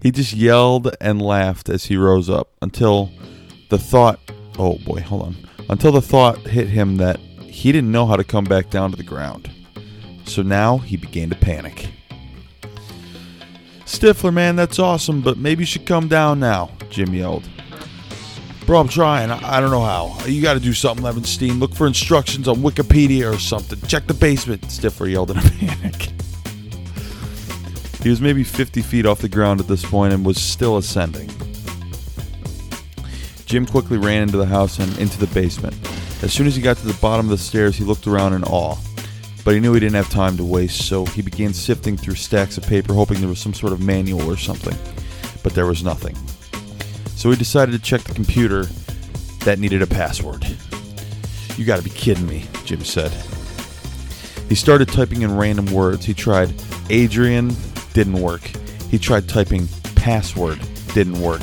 He 0.00 0.10
just 0.10 0.32
yelled 0.32 0.94
and 1.00 1.20
laughed 1.20 1.68
as 1.68 1.86
he 1.86 1.96
rose 1.96 2.30
up 2.30 2.52
until 2.62 3.10
the 3.70 3.78
thought, 3.78 4.18
oh 4.58 4.78
boy, 4.78 5.00
hold 5.00 5.22
on, 5.22 5.36
until 5.68 5.92
the 5.92 6.00
thought 6.00 6.38
hit 6.38 6.68
him 6.68 6.96
that 6.98 7.18
he 7.18 7.72
didn't 7.72 7.92
know 7.92 8.06
how 8.06 8.16
to 8.16 8.24
come 8.24 8.44
back 8.44 8.70
down 8.70 8.90
to 8.90 8.96
the 8.96 9.02
ground. 9.02 9.50
So 10.26 10.42
now 10.42 10.78
he 10.78 10.96
began 10.96 11.30
to 11.30 11.36
panic. 11.36 11.88
Stifler, 13.98 14.34
man, 14.34 14.56
that's 14.56 14.78
awesome, 14.78 15.20
but 15.20 15.38
maybe 15.38 15.62
you 15.62 15.66
should 15.66 15.86
come 15.86 16.08
down 16.08 16.40
now, 16.40 16.70
Jim 16.90 17.14
yelled. 17.14 17.48
Bro, 18.66 18.80
I'm 18.80 18.88
trying. 18.88 19.30
I, 19.30 19.60
don't 19.60 19.70
know 19.70 19.84
how. 19.84 20.18
You 20.26 20.42
got 20.42 20.54
to 20.54 20.60
do 20.60 20.72
something, 20.72 21.04
Levenstein. 21.04 21.60
Look 21.60 21.74
for 21.74 21.86
instructions 21.86 22.48
on 22.48 22.56
Wikipedia 22.56 23.32
or 23.32 23.38
something. 23.38 23.80
Check 23.86 24.06
the 24.06 24.14
basement, 24.14 24.62
Stifler 24.62 25.10
yelled 25.10 25.30
in 25.30 25.38
a 25.38 25.40
panic. 25.58 26.10
he 28.02 28.10
was 28.10 28.20
maybe 28.20 28.42
50 28.42 28.82
feet 28.82 29.06
off 29.06 29.20
the 29.20 29.28
ground 29.28 29.60
at 29.60 29.68
this 29.68 29.84
point 29.84 30.12
and 30.12 30.24
was 30.24 30.42
still 30.42 30.76
ascending. 30.76 31.30
Jim 33.46 33.64
quickly 33.64 33.98
ran 33.98 34.22
into 34.22 34.38
the 34.38 34.46
house 34.46 34.80
and 34.80 34.98
into 34.98 35.18
the 35.18 35.28
basement. 35.28 35.76
As 36.22 36.32
soon 36.32 36.46
as 36.46 36.56
he 36.56 36.62
got 36.62 36.78
to 36.78 36.86
the 36.86 36.98
bottom 37.00 37.26
of 37.26 37.30
the 37.30 37.38
stairs, 37.38 37.76
he 37.76 37.84
looked 37.84 38.06
around 38.06 38.32
in 38.32 38.42
awe. 38.44 38.76
But 39.44 39.54
he 39.54 39.60
knew 39.60 39.74
he 39.74 39.80
didn't 39.80 39.96
have 39.96 40.08
time 40.08 40.36
to 40.38 40.44
waste, 40.44 40.86
so 40.86 41.04
he 41.04 41.20
began 41.20 41.52
sifting 41.52 41.96
through 41.96 42.14
stacks 42.14 42.56
of 42.56 42.66
paper, 42.66 42.94
hoping 42.94 43.20
there 43.20 43.28
was 43.28 43.38
some 43.38 43.52
sort 43.52 43.74
of 43.74 43.80
manual 43.80 44.30
or 44.30 44.38
something. 44.38 44.76
But 45.42 45.54
there 45.54 45.66
was 45.66 45.84
nothing. 45.84 46.16
So 47.14 47.30
he 47.30 47.36
decided 47.36 47.72
to 47.72 47.78
check 47.78 48.00
the 48.02 48.14
computer 48.14 48.64
that 49.44 49.58
needed 49.58 49.82
a 49.82 49.86
password. 49.86 50.46
You 51.56 51.64
gotta 51.64 51.82
be 51.82 51.90
kidding 51.90 52.26
me, 52.26 52.44
Jim 52.64 52.80
said. 52.80 53.12
He 54.48 54.54
started 54.54 54.88
typing 54.88 55.22
in 55.22 55.36
random 55.36 55.66
words. 55.66 56.04
He 56.04 56.14
tried 56.14 56.54
Adrian, 56.90 57.54
didn't 57.92 58.20
work. 58.20 58.42
He 58.90 58.98
tried 58.98 59.28
typing 59.28 59.68
password, 59.94 60.60
didn't 60.94 61.20
work. 61.20 61.42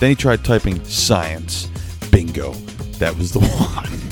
Then 0.00 0.10
he 0.10 0.14
tried 0.14 0.44
typing 0.44 0.82
science. 0.84 1.66
Bingo. 2.10 2.52
That 2.98 3.16
was 3.16 3.32
the 3.32 3.40
one. 3.40 4.03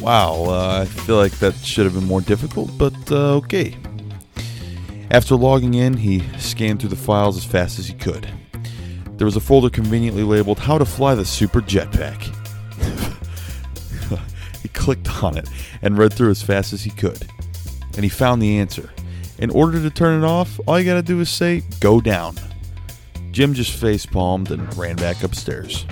Wow, 0.00 0.44
uh, 0.46 0.80
I 0.82 0.84
feel 0.86 1.16
like 1.16 1.32
that 1.38 1.54
should 1.56 1.84
have 1.84 1.94
been 1.94 2.06
more 2.06 2.20
difficult, 2.20 2.70
but 2.78 2.94
uh, 3.10 3.36
okay. 3.36 3.76
After 5.10 5.36
logging 5.36 5.74
in, 5.74 5.94
he 5.96 6.20
scanned 6.38 6.80
through 6.80 6.90
the 6.90 6.96
files 6.96 7.36
as 7.36 7.44
fast 7.44 7.78
as 7.78 7.86
he 7.86 7.94
could. 7.94 8.28
There 9.16 9.24
was 9.24 9.36
a 9.36 9.40
folder 9.40 9.70
conveniently 9.70 10.22
labeled 10.22 10.58
How 10.58 10.78
to 10.78 10.84
Fly 10.84 11.14
the 11.14 11.24
Super 11.24 11.60
Jetpack. 11.60 12.34
he 14.62 14.68
clicked 14.68 15.22
on 15.22 15.36
it 15.36 15.48
and 15.82 15.98
read 15.98 16.12
through 16.12 16.30
as 16.30 16.42
fast 16.42 16.72
as 16.72 16.82
he 16.82 16.90
could. 16.90 17.26
And 17.94 18.04
he 18.04 18.08
found 18.08 18.40
the 18.40 18.58
answer. 18.58 18.90
In 19.38 19.50
order 19.50 19.80
to 19.80 19.90
turn 19.90 20.22
it 20.22 20.26
off, 20.26 20.60
all 20.66 20.78
you 20.78 20.84
gotta 20.84 21.02
do 21.02 21.20
is 21.20 21.30
say, 21.30 21.62
Go 21.80 22.00
down. 22.00 22.36
Jim 23.32 23.54
just 23.54 23.72
face 23.72 24.04
palmed 24.04 24.50
and 24.50 24.76
ran 24.76 24.96
back 24.96 25.22
upstairs. 25.22 25.86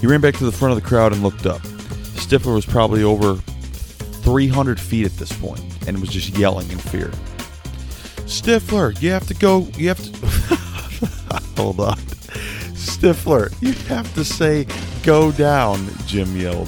He 0.00 0.06
ran 0.06 0.20
back 0.20 0.34
to 0.36 0.44
the 0.44 0.52
front 0.52 0.76
of 0.76 0.82
the 0.82 0.86
crowd 0.86 1.12
and 1.12 1.22
looked 1.22 1.46
up. 1.46 1.62
Stifler 2.26 2.54
was 2.54 2.66
probably 2.66 3.04
over 3.04 3.36
300 3.36 4.80
feet 4.80 5.06
at 5.06 5.12
this 5.12 5.32
point 5.32 5.60
and 5.86 6.00
was 6.00 6.10
just 6.10 6.36
yelling 6.36 6.68
in 6.72 6.78
fear. 6.78 7.12
Stifler, 8.26 9.00
you 9.00 9.10
have 9.12 9.28
to 9.28 9.34
go. 9.34 9.68
You 9.76 9.86
have 9.88 10.02
to. 10.02 10.26
Hold 11.62 11.78
on. 11.78 11.96
Stifler, 12.74 13.54
you 13.62 13.74
have 13.88 14.12
to 14.14 14.24
say 14.24 14.66
go 15.04 15.30
down, 15.30 15.86
Jim 16.06 16.36
yelled. 16.36 16.66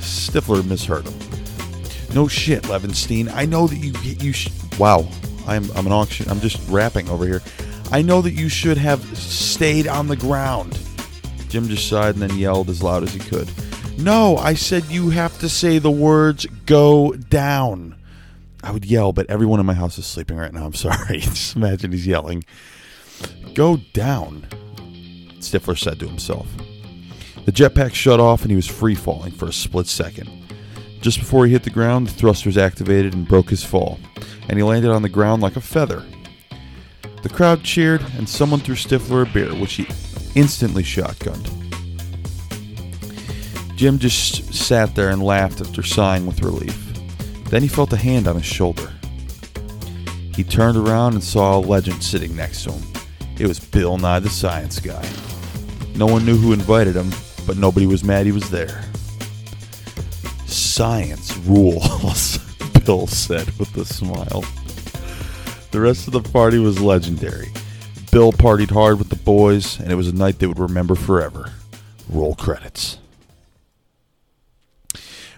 Stifler 0.00 0.66
misheard 0.66 1.06
him. 1.06 1.16
No 2.12 2.26
shit, 2.26 2.64
Levenstein. 2.64 3.30
I 3.32 3.44
know 3.44 3.68
that 3.68 3.76
you 3.76 3.92
you 4.02 4.32
sh- 4.32 4.50
Wow. 4.80 5.06
I'm 5.46 5.70
I'm 5.76 5.86
an 5.86 5.92
auction. 5.92 6.28
I'm 6.28 6.40
just 6.40 6.58
rapping 6.68 7.08
over 7.08 7.24
here. 7.24 7.42
I 7.92 8.02
know 8.02 8.20
that 8.22 8.32
you 8.32 8.48
should 8.48 8.78
have 8.78 9.00
stayed 9.16 9.86
on 9.86 10.08
the 10.08 10.16
ground. 10.16 10.76
Jim 11.48 11.68
just 11.68 11.88
sighed 11.88 12.16
and 12.16 12.22
then 12.22 12.36
yelled 12.36 12.68
as 12.68 12.82
loud 12.82 13.04
as 13.04 13.14
he 13.14 13.20
could. 13.20 13.48
No, 13.98 14.36
I 14.36 14.54
said 14.54 14.84
you 14.84 15.10
have 15.10 15.40
to 15.40 15.48
say 15.48 15.78
the 15.78 15.90
words 15.90 16.46
go 16.66 17.12
down. 17.12 17.96
I 18.62 18.70
would 18.70 18.84
yell, 18.84 19.12
but 19.12 19.28
everyone 19.28 19.58
in 19.58 19.66
my 19.66 19.74
house 19.74 19.98
is 19.98 20.06
sleeping 20.06 20.36
right 20.36 20.52
now. 20.52 20.66
I'm 20.66 20.74
sorry. 20.74 21.18
Just 21.18 21.56
imagine 21.56 21.90
he's 21.90 22.06
yelling. 22.06 22.44
Go 23.54 23.78
down, 23.92 24.46
Stifler 25.40 25.76
said 25.76 25.98
to 25.98 26.06
himself. 26.06 26.46
The 27.44 27.50
jetpack 27.50 27.92
shut 27.92 28.20
off 28.20 28.42
and 28.42 28.50
he 28.52 28.56
was 28.56 28.68
free 28.68 28.94
falling 28.94 29.32
for 29.32 29.46
a 29.46 29.52
split 29.52 29.88
second. 29.88 30.30
Just 31.00 31.18
before 31.18 31.46
he 31.46 31.52
hit 31.52 31.64
the 31.64 31.70
ground, 31.70 32.06
the 32.06 32.12
thrusters 32.12 32.56
activated 32.56 33.14
and 33.14 33.26
broke 33.26 33.50
his 33.50 33.64
fall, 33.64 33.98
and 34.48 34.58
he 34.58 34.62
landed 34.62 34.92
on 34.92 35.02
the 35.02 35.08
ground 35.08 35.42
like 35.42 35.56
a 35.56 35.60
feather. 35.60 36.04
The 37.22 37.28
crowd 37.28 37.64
cheered, 37.64 38.04
and 38.16 38.28
someone 38.28 38.60
threw 38.60 38.76
Stifler 38.76 39.28
a 39.28 39.32
beer, 39.32 39.54
which 39.54 39.74
he 39.74 39.88
instantly 40.36 40.84
shotgunned. 40.84 41.57
Jim 43.78 43.96
just 43.96 44.52
sat 44.52 44.96
there 44.96 45.10
and 45.10 45.22
laughed 45.22 45.60
after 45.60 45.84
sighing 45.84 46.26
with 46.26 46.42
relief. 46.42 46.76
Then 47.44 47.62
he 47.62 47.68
felt 47.68 47.92
a 47.92 47.96
hand 47.96 48.26
on 48.26 48.34
his 48.34 48.44
shoulder. 48.44 48.92
He 50.34 50.42
turned 50.42 50.76
around 50.76 51.12
and 51.14 51.22
saw 51.22 51.56
a 51.56 51.60
legend 51.60 52.02
sitting 52.02 52.34
next 52.34 52.64
to 52.64 52.72
him. 52.72 52.82
It 53.38 53.46
was 53.46 53.60
Bill 53.60 53.96
Nye 53.96 54.18
the 54.18 54.30
Science 54.30 54.80
Guy. 54.80 55.08
No 55.94 56.06
one 56.06 56.26
knew 56.26 56.36
who 56.36 56.52
invited 56.52 56.96
him, 56.96 57.12
but 57.46 57.56
nobody 57.56 57.86
was 57.86 58.02
mad 58.02 58.26
he 58.26 58.32
was 58.32 58.50
there. 58.50 58.82
Science 60.46 61.36
rules, 61.36 62.38
Bill 62.84 63.06
said 63.06 63.48
with 63.60 63.76
a 63.76 63.84
smile. 63.84 64.42
The 65.70 65.78
rest 65.78 66.08
of 66.08 66.14
the 66.14 66.28
party 66.32 66.58
was 66.58 66.80
legendary. 66.80 67.52
Bill 68.10 68.32
partied 68.32 68.72
hard 68.72 68.98
with 68.98 69.08
the 69.08 69.14
boys, 69.14 69.78
and 69.78 69.92
it 69.92 69.94
was 69.94 70.08
a 70.08 70.12
night 70.16 70.40
they 70.40 70.48
would 70.48 70.58
remember 70.58 70.96
forever. 70.96 71.52
Roll 72.08 72.34
credits. 72.34 72.98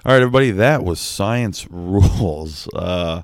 All 0.02 0.12
right, 0.12 0.22
everybody, 0.22 0.50
that 0.52 0.82
was 0.82 0.98
Science 0.98 1.66
Rules. 1.70 2.66
Uh, 2.74 3.20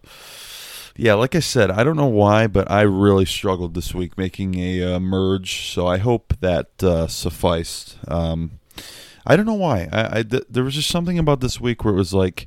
yeah, 0.95 1.15
like 1.15 1.35
I 1.35 1.41
said, 1.41 1.71
I 1.71 1.83
don't 1.83 1.97
know 1.97 2.05
why, 2.05 2.49
but 2.49 2.71
I 2.71 2.83
really 2.83 3.25
struggled 3.25 3.73
this 3.73 3.95
week 3.95 4.19
making 4.19 4.57
a 4.57 4.83
uh, 4.83 5.01
merge, 5.01 5.71
so 5.71 5.87
I 5.87 5.97
hope 5.97 6.35
that 6.41 6.83
uh, 6.83 7.07
sufficed. 7.07 7.97
Um, 8.09 8.59
I 9.27 9.37
don't 9.37 9.47
know 9.47 9.55
why. 9.55 9.89
I, 9.91 10.19
I 10.19 10.23
th- 10.23 10.45
there 10.51 10.65
was 10.65 10.75
just 10.75 10.91
something 10.91 11.19
about 11.19 11.41
this 11.41 11.59
week 11.59 11.83
where 11.83 11.95
it 11.95 11.97
was 11.97 12.13
like, 12.13 12.47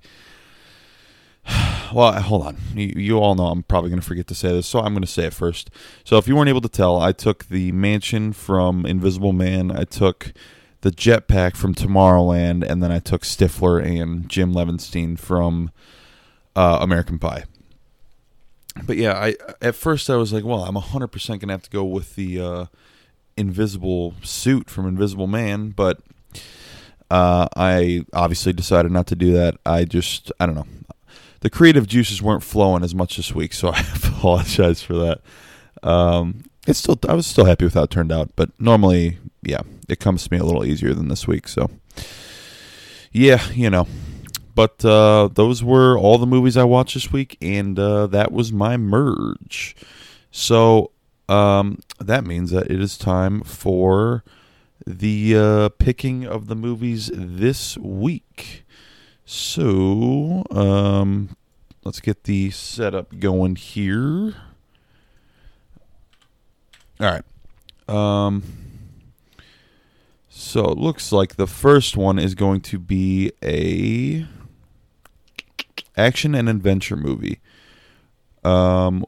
well, 1.91 2.13
hold 2.21 2.45
on. 2.45 2.57
You, 2.75 2.93
you 2.95 3.17
all 3.17 3.33
know 3.33 3.47
I'm 3.47 3.63
probably 3.63 3.89
going 3.89 4.01
to 4.01 4.07
forget 4.07 4.27
to 4.27 4.35
say 4.35 4.49
this, 4.49 4.67
so 4.67 4.77
I'm 4.77 4.93
going 4.93 5.01
to 5.01 5.07
say 5.07 5.25
it 5.25 5.33
first. 5.33 5.71
So, 6.03 6.19
if 6.19 6.27
you 6.27 6.35
weren't 6.35 6.49
able 6.49 6.61
to 6.61 6.69
tell, 6.69 7.01
I 7.01 7.13
took 7.13 7.45
the 7.45 7.71
mansion 7.71 8.33
from 8.33 8.85
Invisible 8.85 9.33
Man. 9.33 9.71
I 9.71 9.85
took 9.85 10.33
the 10.81 10.91
jetpack 10.91 11.55
from 11.55 11.75
Tomorrowland, 11.75 12.63
and 12.63 12.81
then 12.81 12.91
I 12.91 12.99
took 12.99 13.23
Stifler 13.23 13.83
and 13.83 14.29
Jim 14.29 14.53
Levenstein 14.53 15.19
from 15.19 15.71
uh, 16.55 16.79
American 16.81 17.19
Pie. 17.19 17.43
But 18.83 18.97
yeah, 18.97 19.13
I 19.13 19.35
at 19.61 19.75
first 19.75 20.09
I 20.09 20.15
was 20.15 20.31
like, 20.31 20.45
well, 20.45 20.63
I'm 20.63 20.75
100% 20.75 21.39
gonna 21.39 21.53
have 21.53 21.63
to 21.63 21.69
go 21.69 21.83
with 21.83 22.15
the 22.15 22.39
uh, 22.39 22.65
invisible 23.35 24.13
suit 24.23 24.69
from 24.69 24.87
Invisible 24.87 25.27
Man, 25.27 25.71
but 25.71 25.99
uh, 27.11 27.47
I 27.55 28.05
obviously 28.13 28.53
decided 28.53 28.91
not 28.91 29.07
to 29.07 29.15
do 29.15 29.33
that. 29.33 29.57
I 29.65 29.85
just 29.85 30.31
I 30.39 30.45
don't 30.45 30.55
know. 30.55 30.67
The 31.41 31.49
creative 31.49 31.87
juices 31.87 32.21
weren't 32.21 32.43
flowing 32.43 32.83
as 32.83 32.93
much 32.93 33.17
this 33.17 33.33
week, 33.33 33.53
so 33.53 33.69
I 33.73 33.85
apologize 33.95 34.81
for 34.81 34.93
that. 34.93 35.21
Um, 35.83 36.43
it's 36.69 36.79
still 36.79 36.99
I 37.07 37.13
was 37.13 37.27
still 37.27 37.45
happy 37.45 37.65
with 37.65 37.73
how 37.73 37.83
it 37.83 37.89
turned 37.89 38.11
out, 38.11 38.31
but 38.35 38.51
normally, 38.59 39.17
yeah, 39.41 39.61
it 39.87 39.99
comes 39.99 40.23
to 40.23 40.33
me 40.33 40.39
a 40.39 40.43
little 40.43 40.65
easier 40.65 40.93
than 40.93 41.07
this 41.07 41.27
week. 41.27 41.47
So, 41.47 41.69
yeah, 43.11 43.41
you 43.51 43.69
know. 43.69 43.87
But 44.55 44.83
uh, 44.83 45.29
those 45.31 45.63
were 45.63 45.97
all 45.97 46.17
the 46.17 46.27
movies 46.27 46.57
I 46.57 46.65
watched 46.65 46.93
this 46.93 47.13
week, 47.13 47.37
and 47.41 47.79
uh, 47.79 48.07
that 48.07 48.31
was 48.31 48.51
my 48.51 48.75
merge. 48.75 49.75
So 50.31 50.91
um, 51.29 51.79
that 51.99 52.25
means 52.25 52.51
that 52.51 52.69
it 52.69 52.81
is 52.81 52.97
time 52.97 53.41
for 53.41 54.23
the 54.85 55.37
uh, 55.37 55.69
picking 55.69 56.25
of 56.25 56.47
the 56.47 56.55
movies 56.55 57.09
this 57.13 57.77
week. 57.77 58.65
So 59.23 60.43
um, 60.51 61.37
let's 61.85 61.99
get 61.99 62.25
the 62.25 62.51
setup 62.51 63.19
going 63.19 63.55
here. 63.55 64.35
All 66.99 67.07
right. 67.07 67.23
Um, 67.87 68.43
so 70.27 70.65
it 70.65 70.77
looks 70.77 71.11
like 71.11 71.35
the 71.35 71.47
first 71.47 71.95
one 71.95 72.19
is 72.19 72.35
going 72.35 72.61
to 72.61 72.79
be 72.79 73.31
a 73.43 74.25
action 75.95 76.35
and 76.35 76.49
adventure 76.49 76.95
movie. 76.95 77.39
Um, 78.43 79.05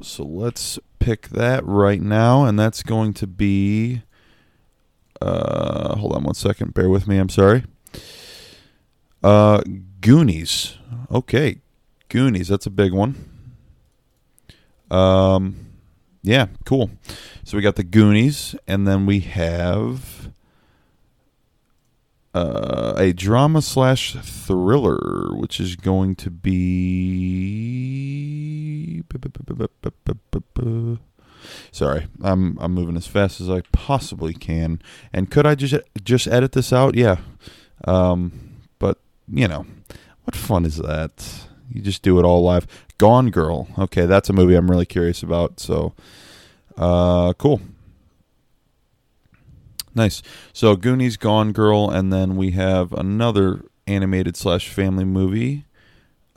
so 0.00 0.24
let's 0.24 0.78
pick 0.98 1.28
that 1.28 1.64
right 1.64 2.00
now, 2.00 2.44
and 2.44 2.58
that's 2.58 2.82
going 2.82 3.14
to 3.14 3.26
be. 3.26 4.02
Uh, 5.20 5.96
hold 5.96 6.12
on 6.12 6.24
one 6.24 6.34
second. 6.34 6.74
Bear 6.74 6.88
with 6.88 7.06
me. 7.06 7.16
I'm 7.18 7.28
sorry. 7.28 7.64
Uh, 9.22 9.62
Goonies. 10.00 10.76
Okay, 11.10 11.60
Goonies. 12.08 12.48
That's 12.48 12.66
a 12.66 12.70
big 12.70 12.92
one. 12.92 13.14
Um, 14.90 15.73
yeah, 16.24 16.46
cool. 16.64 16.90
So 17.44 17.56
we 17.58 17.62
got 17.62 17.76
the 17.76 17.84
Goonies, 17.84 18.56
and 18.66 18.88
then 18.88 19.04
we 19.04 19.20
have 19.20 20.30
uh, 22.32 22.94
a 22.96 23.12
drama 23.12 23.60
slash 23.60 24.14
thriller, 24.14 25.34
which 25.34 25.60
is 25.60 25.76
going 25.76 26.16
to 26.16 26.30
be. 26.30 26.54
Sorry, 31.70 32.06
I'm 32.22 32.56
I'm 32.58 32.72
moving 32.72 32.96
as 32.96 33.06
fast 33.06 33.42
as 33.42 33.50
I 33.50 33.60
possibly 33.72 34.32
can. 34.32 34.80
And 35.12 35.30
could 35.30 35.46
I 35.46 35.54
just 35.54 35.74
just 36.02 36.26
edit 36.26 36.52
this 36.52 36.72
out? 36.72 36.94
Yeah. 36.94 37.18
Um, 37.84 38.62
but 38.78 38.98
you 39.28 39.46
know, 39.46 39.66
what 40.24 40.34
fun 40.34 40.64
is 40.64 40.78
that? 40.78 41.46
You 41.70 41.82
just 41.82 42.02
do 42.02 42.18
it 42.18 42.24
all 42.24 42.42
live. 42.42 42.66
Gone 42.98 43.30
Girl. 43.30 43.68
Okay, 43.78 44.06
that's 44.06 44.28
a 44.28 44.32
movie 44.32 44.54
I'm 44.54 44.70
really 44.70 44.86
curious 44.86 45.22
about. 45.22 45.60
So, 45.60 45.94
uh, 46.76 47.32
cool. 47.34 47.60
Nice. 49.94 50.22
So 50.52 50.74
Goonies, 50.74 51.16
Gone 51.16 51.52
Girl, 51.52 51.88
and 51.90 52.12
then 52.12 52.36
we 52.36 52.50
have 52.52 52.92
another 52.92 53.64
animated 53.86 54.36
slash 54.36 54.68
family 54.68 55.04
movie. 55.04 55.66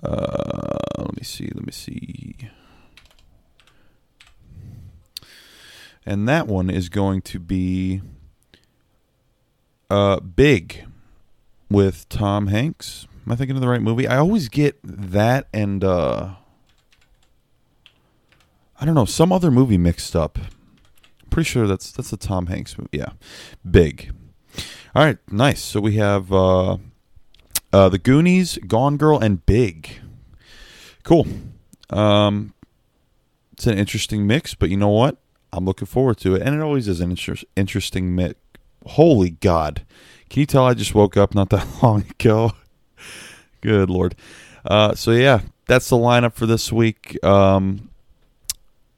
Uh, 0.04 0.78
let 0.98 1.15
me 1.15 1.24
see. 1.24 1.50
Let 1.54 1.65
me 1.65 1.72
see. 1.72 2.36
And 6.06 6.28
that 6.28 6.48
one 6.48 6.70
is 6.70 6.88
going 6.88 7.22
to 7.24 7.39
be 7.39 8.02
uh, 9.89 10.20
Big 10.20 10.86
with 11.70 12.08
Tom 12.10 12.48
Hanks. 12.48 13.08
Am 13.26 13.34
I 13.34 13.36
thinking 13.36 13.58
of 13.58 13.62
the 13.62 13.67
right 13.67 13.82
movie? 13.82 14.08
I 14.08 14.17
always 14.17 14.48
get 14.48 14.80
that 14.84 15.48
and 15.52 15.84
uh, 15.84 16.36
I 18.80 18.86
don't 18.86 18.96
know 18.96 19.06
some 19.06 19.32
other 19.32 19.50
movie 19.52 19.78
mixed 19.78 20.16
up. 20.16 20.38
Pretty 21.30 21.48
sure 21.50 21.68
that's 21.68 21.92
that's 21.92 22.10
the 22.12 22.18
Tom 22.18 22.48
Hanks 22.48 22.78
movie. 22.78 22.90
Yeah, 22.92 23.12
Big. 23.70 24.12
All 24.96 25.04
right, 25.04 25.18
nice. 25.32 25.62
So 25.62 25.80
we 25.80 25.96
have 25.98 26.32
uh, 26.32 26.78
uh, 27.74 27.90
the 27.90 27.98
Goonies, 28.00 28.58
Gone 28.68 28.98
Girl, 28.98 29.20
and 29.20 29.46
Big. 29.46 30.00
Cool. 31.04 31.28
Um, 31.90 32.54
it's 33.54 33.68
an 33.68 33.78
interesting 33.78 34.26
mix, 34.28 34.54
but 34.54 34.70
you 34.70 34.78
know 34.78 34.90
what? 34.90 35.18
I'm 35.54 35.66
looking 35.66 35.88
forward 35.88 36.18
to 36.20 36.36
it, 36.36 36.42
and 36.42 36.56
it 36.56 36.62
always 36.62 36.88
is 36.88 37.02
an 37.02 37.12
inter- 37.12 37.36
interesting 37.56 38.16
mix. 38.16 38.36
Holy 38.86 39.32
God! 39.32 39.86
Can 40.30 40.40
you 40.40 40.46
tell 40.46 40.66
I 40.66 40.74
just 40.74 40.96
woke 40.96 41.18
up 41.18 41.34
not 41.36 41.50
that 41.50 41.68
long 41.84 42.06
ago? 42.10 42.54
Good 43.62 43.90
lord. 43.90 44.16
Uh, 44.66 44.96
so 44.96 45.12
yeah, 45.12 45.42
that's 45.66 45.90
the 45.90 45.98
lineup 45.98 46.34
for 46.34 46.46
this 46.46 46.72
week. 46.72 47.24
Um, 47.24 47.90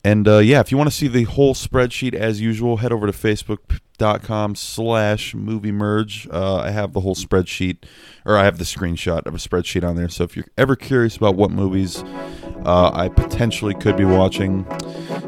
and 0.03 0.27
uh, 0.27 0.37
yeah, 0.37 0.59
if 0.61 0.71
you 0.71 0.77
want 0.77 0.89
to 0.89 0.95
see 0.95 1.07
the 1.07 1.23
whole 1.23 1.53
spreadsheet 1.53 2.13
as 2.13 2.39
usual, 2.39 2.77
head 2.77 2.93
over 2.93 3.05
to 3.05 3.11
facebook.com 3.11 4.55
slash 4.55 5.35
movie 5.35 5.73
merge. 5.73 6.27
Uh, 6.31 6.57
I 6.57 6.71
have 6.71 6.93
the 6.93 7.01
whole 7.01 7.15
spreadsheet, 7.15 7.83
or 8.25 8.37
I 8.37 8.45
have 8.45 8.59
the 8.59 8.63
screenshot 8.63 9.25
of 9.25 9.35
a 9.35 9.37
spreadsheet 9.37 9.87
on 9.87 9.97
there. 9.97 10.07
So 10.07 10.23
if 10.23 10.37
you're 10.37 10.47
ever 10.57 10.77
curious 10.77 11.17
about 11.17 11.35
what 11.35 11.51
movies 11.51 12.01
uh, 12.65 12.91
I 12.93 13.09
potentially 13.09 13.73
could 13.73 13.97
be 13.97 14.05
watching, 14.05 14.65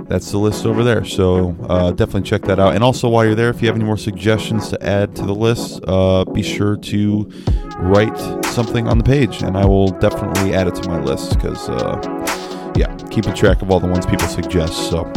that's 0.07 0.31
the 0.31 0.37
list 0.37 0.65
over 0.65 0.85
there. 0.85 1.03
So 1.03 1.55
uh, 1.67 1.91
definitely 1.91 2.29
check 2.29 2.43
that 2.43 2.59
out. 2.59 2.73
And 2.73 2.83
also, 2.83 3.09
while 3.09 3.25
you're 3.25 3.35
there, 3.35 3.49
if 3.49 3.61
you 3.61 3.67
have 3.67 3.75
any 3.75 3.85
more 3.85 3.97
suggestions 3.97 4.69
to 4.69 4.81
add 4.81 5.15
to 5.17 5.23
the 5.23 5.35
list, 5.35 5.81
uh, 5.85 6.23
be 6.25 6.43
sure 6.43 6.77
to 6.77 7.29
write 7.77 8.17
something 8.45 8.87
on 8.87 8.97
the 8.97 9.03
page, 9.03 9.41
and 9.41 9.57
I 9.57 9.65
will 9.65 9.87
definitely 9.87 10.53
add 10.53 10.67
it 10.67 10.75
to 10.75 10.89
my 10.89 11.01
list 11.01 11.35
because 11.35 11.67
uh, 11.69 12.20
yeah, 12.75 12.95
keeping 13.09 13.33
track 13.33 13.61
of 13.61 13.71
all 13.71 13.79
the 13.79 13.87
ones 13.87 14.05
people 14.05 14.27
suggest. 14.27 14.89
So, 14.89 15.11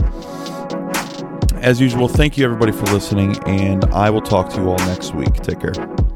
as 1.56 1.80
usual, 1.80 2.08
thank 2.08 2.36
you 2.36 2.44
everybody 2.44 2.72
for 2.72 2.84
listening, 2.86 3.36
and 3.46 3.84
I 3.86 4.10
will 4.10 4.20
talk 4.20 4.50
to 4.50 4.60
you 4.60 4.68
all 4.68 4.78
next 4.78 5.14
week. 5.14 5.34
Take 5.34 5.60
care. 5.60 6.13